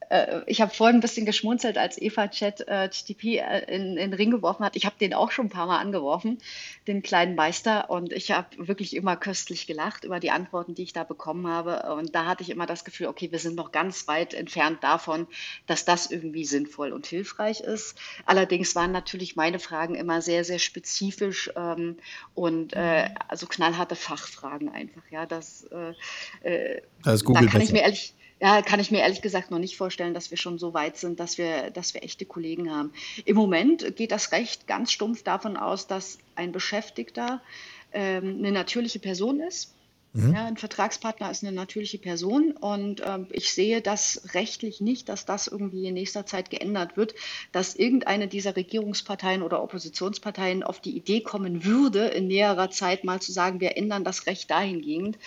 äh, 0.09 0.41
ich 0.47 0.61
habe 0.61 0.73
vorhin 0.73 0.97
ein 0.97 1.01
bisschen 1.01 1.25
geschmunzelt, 1.25 1.77
als 1.77 2.01
Eva 2.01 2.27
Chat 2.27 2.67
äh, 2.67 2.89
TTP 2.89 3.37
äh, 3.37 3.59
in, 3.73 3.97
in 3.97 4.11
den 4.11 4.13
Ring 4.13 4.31
geworfen 4.31 4.65
hat. 4.65 4.75
Ich 4.75 4.85
habe 4.85 4.95
den 4.99 5.13
auch 5.13 5.31
schon 5.31 5.45
ein 5.45 5.49
paar 5.49 5.67
Mal 5.67 5.79
angeworfen, 5.79 6.39
den 6.87 7.03
kleinen 7.03 7.35
Meister. 7.35 7.89
Und 7.89 8.11
ich 8.11 8.31
habe 8.31 8.67
wirklich 8.67 8.95
immer 8.95 9.15
köstlich 9.15 9.67
gelacht 9.67 10.03
über 10.03 10.19
die 10.19 10.31
Antworten, 10.31 10.75
die 10.75 10.83
ich 10.83 10.93
da 10.93 11.03
bekommen 11.03 11.47
habe. 11.47 11.93
Und 11.93 12.15
da 12.15 12.25
hatte 12.25 12.43
ich 12.43 12.49
immer 12.49 12.65
das 12.65 12.83
Gefühl, 12.83 13.07
okay, 13.07 13.31
wir 13.31 13.39
sind 13.39 13.55
noch 13.55 13.71
ganz 13.71 14.07
weit 14.07 14.33
entfernt 14.33 14.83
davon, 14.83 15.27
dass 15.67 15.85
das 15.85 16.09
irgendwie 16.09 16.45
sinnvoll 16.45 16.91
und 16.91 17.05
hilfreich 17.05 17.61
ist. 17.61 17.97
Allerdings 18.25 18.75
waren 18.75 18.91
natürlich 18.91 19.35
meine 19.35 19.59
Fragen 19.59 19.95
immer 19.95 20.21
sehr, 20.21 20.43
sehr 20.43 20.59
spezifisch 20.59 21.51
ähm, 21.55 21.97
und 22.33 22.73
äh, 22.73 23.09
also 23.27 23.45
knallharte 23.45 23.95
Fachfragen 23.95 24.69
einfach. 24.69 25.03
Ja, 25.11 25.25
das, 25.25 25.67
äh, 25.71 25.93
äh 26.41 26.81
das 27.03 27.23
da 27.23 27.33
kann 27.33 27.45
besser. 27.45 27.59
ich 27.59 27.71
mir 27.71 27.81
ehrlich 27.81 28.15
ja, 28.41 28.61
kann 28.61 28.79
ich 28.79 28.89
mir 28.91 28.99
ehrlich 28.99 29.21
gesagt 29.21 29.51
noch 29.51 29.59
nicht 29.59 29.75
vorstellen, 29.75 30.13
dass 30.13 30.31
wir 30.31 30.37
schon 30.37 30.59
so 30.59 30.73
weit 30.73 30.97
sind, 30.97 31.19
dass 31.19 31.37
wir, 31.37 31.71
dass 31.71 31.93
wir 31.93 32.03
echte 32.03 32.25
Kollegen 32.25 32.71
haben. 32.71 32.93
Im 33.25 33.35
Moment 33.35 33.95
geht 33.97 34.11
das 34.11 34.31
Recht 34.31 34.65
ganz 34.65 34.91
stumpf 34.91 35.23
davon 35.23 35.57
aus, 35.57 35.87
dass 35.87 36.19
ein 36.35 36.51
Beschäftigter 36.51 37.41
ähm, 37.91 38.37
eine 38.39 38.51
natürliche 38.51 38.99
Person 38.99 39.41
ist. 39.41 39.73
Mhm. 40.13 40.33
Ja, 40.33 40.45
ein 40.45 40.57
Vertragspartner 40.57 41.29
ist 41.29 41.43
eine 41.43 41.51
natürliche 41.51 41.99
Person 41.99 42.53
und 42.53 43.03
ähm, 43.05 43.27
ich 43.29 43.53
sehe 43.53 43.79
das 43.81 44.33
rechtlich 44.33 44.81
nicht, 44.81 45.07
dass 45.07 45.25
das 45.25 45.47
irgendwie 45.47 45.85
in 45.85 45.93
nächster 45.93 46.25
Zeit 46.25 46.49
geändert 46.49 46.97
wird, 46.97 47.13
dass 47.51 47.75
irgendeine 47.75 48.27
dieser 48.27 48.55
Regierungsparteien 48.55 49.43
oder 49.43 49.61
Oppositionsparteien 49.61 50.63
auf 50.63 50.79
die 50.79 50.95
Idee 50.95 51.21
kommen 51.21 51.63
würde, 51.63 52.07
in 52.07 52.25
näherer 52.25 52.71
Zeit 52.71 53.03
mal 53.03 53.21
zu 53.21 53.31
sagen, 53.31 53.59
wir 53.59 53.77
ändern 53.77 54.03
das 54.03 54.25
Recht 54.25 54.49
dahingehend, 54.49 55.19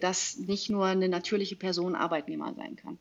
dass 0.00 0.36
nicht 0.38 0.70
nur 0.70 0.86
eine 0.86 1.08
natürliche 1.08 1.56
Person 1.56 1.94
Arbeitnehmer 1.94 2.54
sein 2.54 2.76
kann. 2.76 2.98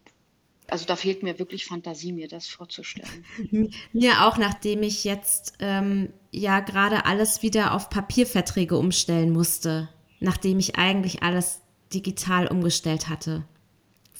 Also 0.67 0.85
da 0.85 0.95
fehlt 0.95 1.21
mir 1.21 1.37
wirklich 1.37 1.65
Fantasie, 1.65 2.13
mir 2.13 2.27
das 2.29 2.47
vorzustellen. 2.47 3.25
Mir 3.93 4.25
auch, 4.25 4.37
nachdem 4.37 4.83
ich 4.83 5.03
jetzt 5.03 5.55
ähm, 5.59 6.13
ja 6.31 6.61
gerade 6.61 7.05
alles 7.05 7.41
wieder 7.41 7.73
auf 7.73 7.89
Papierverträge 7.89 8.77
umstellen 8.77 9.31
musste, 9.31 9.89
nachdem 10.21 10.59
ich 10.59 10.77
eigentlich 10.77 11.23
alles 11.23 11.61
digital 11.93 12.47
umgestellt 12.47 13.09
hatte 13.09 13.43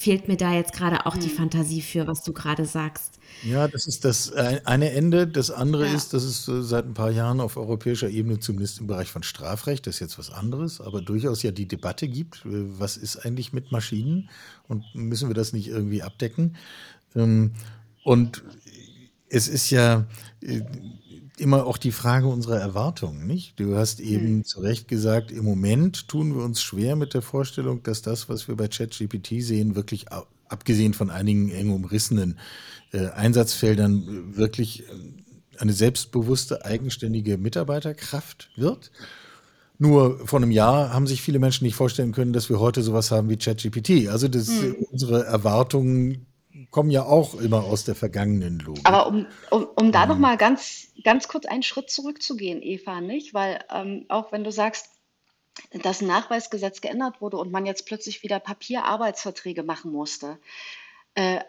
fehlt 0.02 0.28
mir 0.28 0.36
da 0.36 0.52
jetzt 0.52 0.74
gerade 0.74 1.06
auch 1.06 1.16
die 1.16 1.30
hm. 1.30 1.36
Fantasie 1.36 1.82
für, 1.82 2.08
was 2.08 2.24
du 2.24 2.34
gerade 2.34 2.66
sagst. 2.66 3.20
Ja, 3.44 3.68
das 3.68 3.86
ist 3.86 4.04
das 4.04 4.34
eine 4.34 4.92
Ende. 4.92 5.28
Das 5.28 5.52
andere 5.52 5.88
ja. 5.88 5.94
ist, 5.94 6.14
dass 6.14 6.24
es 6.24 6.48
äh, 6.48 6.64
seit 6.64 6.86
ein 6.86 6.96
paar 6.96 7.12
Jahren 7.12 7.40
auf 7.40 7.56
europäischer 7.56 8.10
Ebene, 8.10 8.40
zumindest 8.40 8.80
im 8.80 8.88
Bereich 8.88 9.10
von 9.10 9.22
Strafrecht, 9.22 9.86
das 9.86 9.96
ist 9.96 10.00
jetzt 10.00 10.18
was 10.18 10.32
anderes, 10.32 10.82
aber 10.82 11.02
durchaus 11.02 11.44
ja 11.44 11.52
die 11.52 11.68
Debatte 11.68 12.08
gibt, 12.08 12.46
äh, 12.46 12.80
was 12.80 12.98
ist 12.98 13.18
eigentlich 13.18 13.54
mit 13.54 13.72
Maschinen 13.72 14.30
und 14.68 14.84
müssen 14.96 15.30
wir 15.30 15.36
das 15.36 15.54
nicht 15.54 15.68
irgendwie 15.68 16.02
abdecken? 16.02 16.58
Ähm, 17.16 17.52
und 18.04 18.44
es 19.30 19.48
ist 19.48 19.70
ja, 19.70 20.08
äh, 20.42 20.62
immer 21.38 21.66
auch 21.66 21.78
die 21.78 21.92
Frage 21.92 22.28
unserer 22.28 22.60
Erwartungen, 22.60 23.26
nicht? 23.26 23.60
Du 23.60 23.76
hast 23.76 24.00
eben 24.00 24.38
mhm. 24.38 24.46
zu 24.46 24.60
Recht 24.62 24.88
gesagt, 24.88 25.32
im 25.32 25.46
Moment 25.46 26.08
tun 26.08 26.36
wir 26.36 26.44
uns 26.44 26.62
schwer 26.62 26.96
mit 26.96 27.14
der 27.14 27.22
Vorstellung, 27.22 27.84
dass 27.84 28.02
das, 28.02 28.30
was 28.30 28.48
wir 28.48 28.56
bei 28.56 28.68
ChatGPT 28.68 29.42
sehen, 29.42 29.76
wirklich 29.76 30.08
abgesehen 30.48 30.94
von 30.94 31.10
einigen 31.10 31.50
eng 31.50 31.72
umrissenen 31.72 32.38
äh, 32.92 33.08
Einsatzfeldern 33.08 34.36
wirklich 34.36 34.84
äh, 34.84 34.86
eine 35.58 35.74
selbstbewusste, 35.74 36.66
eigenständige 36.66 37.38
Mitarbeiterkraft 37.38 38.50
wird. 38.56 38.92
Nur 39.78 40.28
vor 40.28 40.40
einem 40.40 40.52
Jahr 40.52 40.94
haben 40.94 41.08
sich 41.08 41.22
viele 41.22 41.40
Menschen 41.40 41.66
nicht 41.66 41.76
vorstellen 41.76 42.12
können, 42.12 42.34
dass 42.34 42.50
wir 42.50 42.60
heute 42.60 42.84
sowas 42.84 43.10
haben 43.10 43.30
wie 43.30 43.38
ChatGPT. 43.38 44.10
Also 44.10 44.28
das, 44.28 44.48
mhm. 44.48 44.76
unsere 44.92 45.26
Erwartungen 45.26 46.28
kommen 46.72 46.90
ja 46.90 47.04
auch 47.06 47.36
immer 47.36 47.66
aus 47.66 47.84
der 47.84 47.96
vergangenen 47.96 48.60
Logik. 48.60 48.88
Aber 48.88 49.08
um, 49.08 49.28
um, 49.52 49.68
um 49.76 49.92
da 49.92 50.06
mhm. 50.06 50.14
nochmal 50.14 50.38
ganz, 50.38 50.88
ganz 51.04 51.28
kurz 51.28 51.46
einen 51.46 51.64
Schritt 51.64 51.92
zurückzugehen, 51.92 52.62
Eva, 52.62 53.02
nicht? 53.02 53.34
Weil 53.34 53.64
ähm, 53.70 54.06
auch 54.08 54.32
wenn 54.32 54.44
du 54.44 54.52
sagst, 54.52 54.90
dass 55.84 56.02
ein 56.02 56.08
Nachweisgesetz 56.08 56.82
geändert 56.82 57.22
wurde 57.22 57.38
und 57.38 57.52
man 57.52 57.66
jetzt 57.66 57.86
plötzlich 57.86 58.24
wieder 58.24 58.40
Papierarbeitsverträge 58.40 59.64
machen 59.64 59.92
musste, 59.92 60.40
äh, 61.14 61.42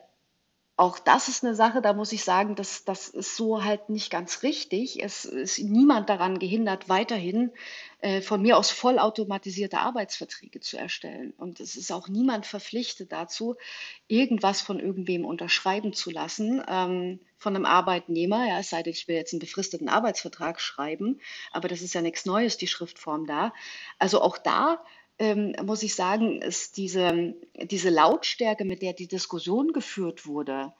auch 0.76 0.98
das 0.98 1.28
ist 1.28 1.44
eine 1.44 1.54
Sache, 1.54 1.82
da 1.82 1.92
muss 1.92 2.12
ich 2.12 2.24
sagen, 2.24 2.54
das, 2.54 2.84
das 2.84 3.08
ist 3.08 3.36
so 3.36 3.62
halt 3.62 3.90
nicht 3.90 4.10
ganz 4.10 4.42
richtig. 4.42 5.02
Es 5.02 5.26
ist 5.26 5.58
niemand 5.58 6.08
daran 6.08 6.38
gehindert, 6.38 6.88
weiterhin 6.88 7.52
äh, 8.00 8.22
von 8.22 8.40
mir 8.40 8.56
aus 8.56 8.70
vollautomatisierte 8.70 9.78
Arbeitsverträge 9.78 10.60
zu 10.60 10.78
erstellen. 10.78 11.34
Und 11.36 11.60
es 11.60 11.76
ist 11.76 11.92
auch 11.92 12.08
niemand 12.08 12.46
verpflichtet 12.46 13.12
dazu, 13.12 13.56
irgendwas 14.08 14.62
von 14.62 14.80
irgendwem 14.80 15.26
unterschreiben 15.26 15.92
zu 15.92 16.10
lassen, 16.10 16.62
ähm, 16.66 17.20
von 17.36 17.54
einem 17.54 17.66
Arbeitnehmer, 17.66 18.48
ja, 18.48 18.60
es 18.60 18.70
sei 18.70 18.82
denn, 18.82 18.92
ich 18.92 19.08
will 19.08 19.16
jetzt 19.16 19.34
einen 19.34 19.40
befristeten 19.40 19.88
Arbeitsvertrag 19.88 20.60
schreiben, 20.60 21.20
aber 21.50 21.68
das 21.68 21.82
ist 21.82 21.92
ja 21.92 22.00
nichts 22.00 22.24
Neues, 22.24 22.56
die 22.56 22.68
Schriftform 22.68 23.26
da. 23.26 23.52
Also 23.98 24.22
auch 24.22 24.38
da 24.38 24.82
ähm, 25.22 25.54
muss 25.64 25.84
ich 25.84 25.94
sagen, 25.94 26.42
ist 26.42 26.76
diese, 26.76 27.34
diese 27.62 27.90
Lautstärke, 27.90 28.64
mit 28.64 28.82
der 28.82 28.92
die 28.92 29.06
Diskussion 29.06 29.72
geführt 29.72 30.26
wurde, 30.26 30.72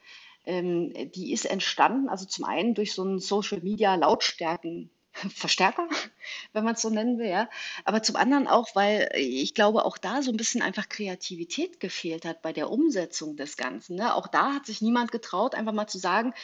ähm, 0.47 0.93
die 1.13 1.33
ist 1.33 1.45
entstanden, 1.45 2.09
also 2.09 2.27
zum 2.27 2.45
einen 2.45 2.75
durch 2.75 2.93
so 2.93 3.03
einen 3.03 3.21
Social 3.21 3.61
Media 3.61 3.95
Lautstärken 3.95 4.91
Verstärker, 5.13 5.87
wenn 6.53 6.65
man 6.65 6.75
es 6.75 6.83
so 6.83 6.91
nennen 6.91 7.21
will, 7.21 7.29
ja. 7.29 7.49
Aber 7.85 8.03
zum 8.03 8.17
anderen 8.17 8.49
auch, 8.49 8.75
weil 8.75 9.11
ich 9.15 9.55
glaube, 9.55 9.85
auch 9.85 9.97
da 9.97 10.23
so 10.23 10.33
ein 10.33 10.37
bisschen 10.37 10.61
einfach 10.61 10.89
Kreativität 10.89 11.79
gefehlt 11.79 12.25
hat 12.25 12.43
bei 12.43 12.53
der 12.53 12.69
Umsetzung 12.69 13.37
des 13.37 13.57
Ganzen. 13.57 13.95
Ne? 13.95 14.13
Auch 14.13 14.27
da 14.27 14.55
hat 14.55 14.67
sich 14.67 14.83
niemand 14.83 15.13
getraut, 15.13 15.55
einfach 15.55 15.73
mal 15.73 15.87
zu 15.87 15.99
sagen, 15.99 16.35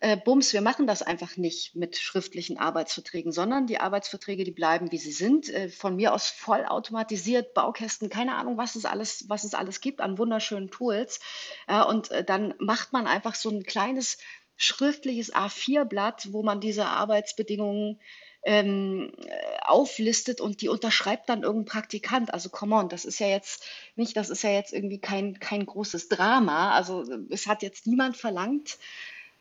äh, 0.00 0.16
Bums, 0.16 0.52
wir 0.52 0.60
machen 0.60 0.86
das 0.86 1.02
einfach 1.02 1.36
nicht 1.36 1.74
mit 1.74 1.96
schriftlichen 1.96 2.56
Arbeitsverträgen, 2.56 3.32
sondern 3.32 3.66
die 3.66 3.80
Arbeitsverträge, 3.80 4.44
die 4.44 4.52
bleiben, 4.52 4.92
wie 4.92 4.98
sie 4.98 5.12
sind. 5.12 5.48
Äh, 5.48 5.68
von 5.68 5.96
mir 5.96 6.14
aus 6.14 6.28
voll 6.28 6.64
automatisiert, 6.66 7.52
Baukästen, 7.54 8.08
keine 8.08 8.36
Ahnung, 8.36 8.56
was 8.56 8.76
es 8.76 8.84
alles, 8.84 9.28
was 9.28 9.42
es 9.44 9.54
alles 9.54 9.80
gibt 9.80 10.00
an 10.00 10.18
wunderschönen 10.18 10.70
Tools. 10.70 11.20
Äh, 11.66 11.82
und 11.82 12.10
äh, 12.12 12.22
dann 12.22 12.54
macht 12.58 12.92
man 12.92 13.06
einfach 13.08 13.34
so 13.34 13.50
ein 13.50 13.64
kleines 13.64 14.18
schriftliches 14.56 15.34
A4-Blatt, 15.34 16.32
wo 16.32 16.42
man 16.42 16.60
diese 16.60 16.86
Arbeitsbedingungen 16.86 18.00
ähm, 18.44 19.12
auflistet 19.62 20.40
und 20.40 20.62
die 20.62 20.68
unterschreibt 20.68 21.28
dann 21.28 21.42
irgendein 21.42 21.72
Praktikant. 21.72 22.32
Also 22.32 22.50
come 22.50 22.76
on, 22.76 22.88
das 22.88 23.04
ist 23.04 23.18
ja 23.18 23.26
jetzt 23.26 23.64
nicht, 23.96 24.16
das 24.16 24.30
ist 24.30 24.42
ja 24.42 24.50
jetzt 24.50 24.72
irgendwie 24.72 25.00
kein, 25.00 25.40
kein 25.40 25.66
großes 25.66 26.08
Drama. 26.08 26.72
Also 26.72 27.04
es 27.30 27.46
hat 27.48 27.62
jetzt 27.62 27.86
niemand 27.86 28.16
verlangt, 28.16 28.78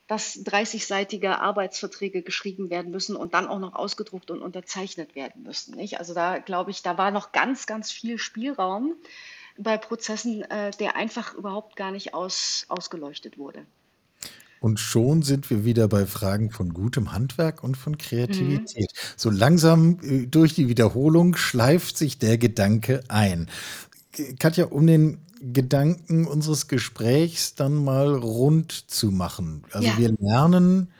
dass 0.07 0.37
30-seitige 0.37 1.39
Arbeitsverträge 1.39 2.21
geschrieben 2.21 2.69
werden 2.69 2.91
müssen 2.91 3.15
und 3.15 3.33
dann 3.33 3.47
auch 3.47 3.59
noch 3.59 3.75
ausgedruckt 3.75 4.31
und 4.31 4.41
unterzeichnet 4.41 5.15
werden 5.15 5.43
müssen. 5.43 5.75
Nicht? 5.75 5.99
Also 5.99 6.13
da 6.13 6.39
glaube 6.39 6.71
ich, 6.71 6.81
da 6.81 6.97
war 6.97 7.11
noch 7.11 7.33
ganz, 7.33 7.65
ganz 7.65 7.91
viel 7.91 8.17
Spielraum 8.17 8.95
bei 9.57 9.77
Prozessen, 9.77 10.43
äh, 10.43 10.71
der 10.79 10.95
einfach 10.95 11.33
überhaupt 11.33 11.75
gar 11.75 11.91
nicht 11.91 12.13
aus, 12.13 12.65
ausgeleuchtet 12.69 13.37
wurde. 13.37 13.65
Und 14.59 14.79
schon 14.79 15.21
sind 15.21 15.49
wir 15.49 15.65
wieder 15.65 15.87
bei 15.87 16.05
Fragen 16.05 16.51
von 16.51 16.73
gutem 16.73 17.11
Handwerk 17.11 17.63
und 17.63 17.75
von 17.75 17.97
Kreativität. 17.97 18.91
Mhm. 18.91 19.13
So 19.15 19.29
langsam 19.29 19.99
äh, 20.01 20.25
durch 20.25 20.53
die 20.55 20.67
Wiederholung 20.67 21.35
schleift 21.35 21.97
sich 21.97 22.17
der 22.17 22.37
Gedanke 22.37 23.03
ein. 23.07 23.49
Katja, 24.39 24.65
um 24.65 24.87
den 24.87 25.19
Gedanken 25.41 26.27
unseres 26.27 26.67
Gesprächs 26.67 27.55
dann 27.55 27.75
mal 27.83 28.13
rund 28.15 28.71
zu 28.71 29.11
machen. 29.11 29.63
Also 29.71 29.87
Ja. 29.89 29.97
wir 29.97 30.13
lernen, 30.19 30.91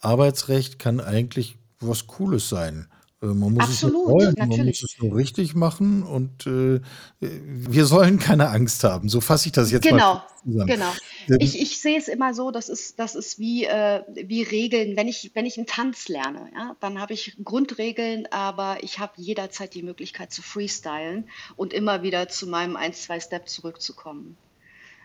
Arbeitsrecht 0.00 0.78
kann 0.78 1.00
eigentlich 1.00 1.58
was 1.80 2.06
Cooles 2.06 2.48
sein. 2.48 2.88
Äh, 3.22 3.26
Man 3.26 3.52
muss 3.54 3.68
es 3.68 3.84
Absolut, 3.84 4.08
wollen, 4.08 4.34
man 4.36 4.48
muss 4.48 4.58
natürlich. 4.58 4.82
es 4.82 4.96
nur 4.98 5.16
richtig 5.16 5.54
machen 5.54 6.02
und 6.02 6.46
äh, 6.46 6.80
wir 7.20 7.86
sollen 7.86 8.18
keine 8.18 8.48
Angst 8.50 8.84
haben. 8.84 9.08
So 9.08 9.20
fasse 9.20 9.46
ich 9.46 9.52
das 9.52 9.70
jetzt 9.70 9.84
mal 9.90 9.90
Genau, 9.90 10.22
zusammen. 10.44 10.66
genau. 10.66 10.92
Ähm, 11.28 11.36
Ich, 11.40 11.60
ich 11.60 11.80
sehe 11.80 11.96
es 11.98 12.08
immer 12.08 12.34
so, 12.34 12.50
das 12.50 12.68
ist, 12.68 12.98
das 12.98 13.14
ist 13.14 13.38
wie, 13.38 13.64
äh, 13.64 14.02
wie 14.26 14.42
Regeln. 14.42 14.96
Wenn 14.96 15.08
ich, 15.08 15.30
wenn 15.34 15.46
ich 15.46 15.56
einen 15.56 15.66
Tanz 15.66 16.08
lerne, 16.08 16.50
ja, 16.54 16.76
dann 16.80 17.00
habe 17.00 17.14
ich 17.14 17.36
Grundregeln, 17.44 18.26
aber 18.32 18.82
ich 18.82 18.98
habe 18.98 19.12
jederzeit 19.16 19.74
die 19.74 19.82
Möglichkeit 19.82 20.32
zu 20.32 20.42
freestylen 20.42 21.28
und 21.56 21.72
immer 21.72 22.02
wieder 22.02 22.28
zu 22.28 22.46
meinem 22.48 22.76
1, 22.76 23.02
2 23.02 23.20
Step 23.20 23.48
zurückzukommen. 23.48 24.36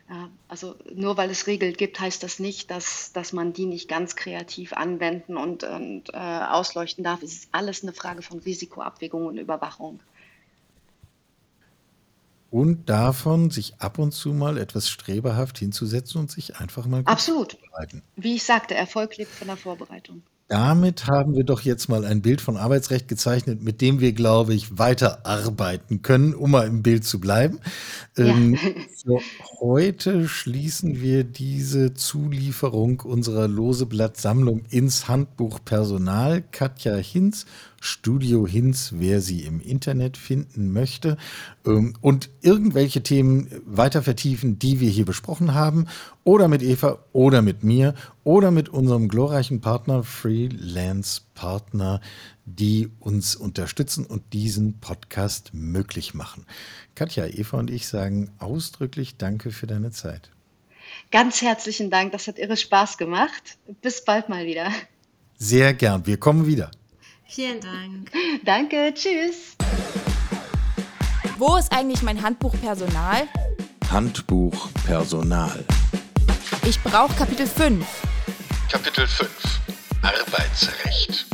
Ja, 0.10 0.30
also 0.48 0.76
nur 0.94 1.18
weil 1.18 1.30
es 1.30 1.48
Regeln 1.48 1.74
gibt, 1.74 2.00
heißt 2.00 2.24
das 2.24 2.40
nicht, 2.40 2.72
dass, 2.72 3.12
dass 3.12 3.34
man 3.34 3.52
die 3.52 3.66
nicht 3.66 3.90
ganz 3.90 4.16
kreativ 4.16 4.72
anwenden 4.72 5.36
und, 5.36 5.64
und 5.64 6.14
äh, 6.14 6.18
ausleuchten 6.18 7.04
darf. 7.04 7.22
Es 7.24 7.34
ist 7.34 7.50
alles 7.52 7.84
eine 7.84 7.92
Frage 7.92 8.22
von 8.22 8.40
Risikoabwägung 8.40 9.26
und 9.26 9.38
Überwachung. 9.38 10.00
Und 12.50 12.90
davon, 12.90 13.52
sich 13.52 13.82
ab 13.82 14.00
und 14.00 14.14
zu 14.14 14.30
mal 14.34 14.58
etwas 14.58 14.88
streberhaft 14.88 15.58
hinzusetzen 15.58 16.22
und 16.22 16.32
sich 16.32 16.56
einfach 16.56 16.86
mal 16.86 17.00
gut 17.00 17.10
Absolut. 17.10 17.58
Wie 18.16 18.36
ich 18.36 18.44
sagte, 18.44 18.76
Erfolg 18.76 19.18
lebt 19.18 19.32
von 19.32 19.48
der 19.48 19.58
Vorbereitung. 19.58 20.24
Damit 20.50 21.08
haben 21.08 21.36
wir 21.36 21.44
doch 21.44 21.60
jetzt 21.62 21.90
mal 21.90 22.06
ein 22.06 22.22
Bild 22.22 22.40
von 22.40 22.56
Arbeitsrecht 22.56 23.10
gezeichnet, 23.10 23.62
mit 23.62 23.82
dem 23.82 24.00
wir, 24.00 24.14
glaube 24.14 24.54
ich, 24.54 24.78
weiterarbeiten 24.78 26.02
können, 26.04 26.34
um 26.34 26.52
mal 26.52 26.66
im 26.68 26.84
Bild 26.84 27.04
zu 27.04 27.20
bleiben. 27.20 27.60
Ja. 28.18 28.28
Ähm, 28.28 28.56
für 28.96 29.20
heute 29.60 30.30
schließen 30.30 31.02
wir 31.02 31.26
diese 31.26 31.94
Zulieferung 31.96 33.02
unserer 33.02 33.50
Loseblatt-Sammlung 33.50 34.64
ins 34.70 35.10
Handbuch 35.10 35.60
Personal. 35.66 36.42
Katja 36.42 36.96
Hinz, 36.96 37.46
Studio 37.80 38.48
Hinz, 38.48 38.94
wer 38.96 39.22
sie 39.22 39.42
im 39.42 39.60
Internet 39.60 40.18
finden 40.18 40.72
möchte 40.72 41.18
ähm, 41.66 41.94
und 42.02 42.30
irgendwelche 42.42 43.04
Themen 43.04 43.50
weiter 43.66 44.02
vertiefen, 44.02 44.60
die 44.60 44.80
wir 44.80 44.90
hier 44.90 45.06
besprochen 45.06 45.54
haben, 45.54 45.88
oder 46.24 46.48
mit 46.48 46.62
Eva 46.62 47.00
oder 47.14 47.42
mit 47.42 47.64
mir 47.64 47.94
oder 48.24 48.52
mit 48.52 48.70
unserem 48.70 49.08
glorreichen 49.08 49.62
Partner 49.62 50.04
Freelance 50.04 51.22
Partner, 51.36 52.02
die 52.46 52.90
uns 53.00 53.36
unterstützen 53.36 54.06
und 54.06 54.34
diesen 54.34 54.80
Podcast 54.80 55.54
möglich 55.54 56.14
machen. 56.14 56.46
Katja, 56.96 57.26
Eva 57.28 57.58
und 57.58 57.70
ich 57.70 57.88
sagen 57.88 58.32
ausdrücklich 58.40 59.18
Danke 59.18 59.52
für 59.52 59.68
deine 59.68 59.92
Zeit. 59.92 60.32
Ganz 61.12 61.42
herzlichen 61.42 61.90
Dank, 61.90 62.12
das 62.12 62.28
hat 62.28 62.40
irre 62.40 62.58
Spaß 62.58 62.98
gemacht. 62.98 63.58
Bis 63.82 64.04
bald 64.04 64.30
mal 64.30 64.46
wieder. 64.46 64.72
Sehr 65.38 65.74
gern. 65.74 66.06
Wir 66.06 66.18
kommen 66.18 66.48
wieder. 66.48 66.72
Vielen 67.30 67.60
Dank. 67.62 68.12
Danke, 68.46 68.94
tschüss. 68.94 69.56
Wo 71.38 71.56
ist 71.58 71.72
eigentlich 71.72 72.02
mein 72.02 72.22
Handbuch 72.22 72.56
Personal? 72.62 73.28
Handbuch 73.92 74.70
Personal. 74.86 75.64
Ich 76.66 76.82
brauche 76.82 77.14
Kapitel 77.16 77.46
5. 77.46 77.86
Kapitel 78.72 79.08
5 79.08 79.30
Arbeitsrecht 80.02 81.26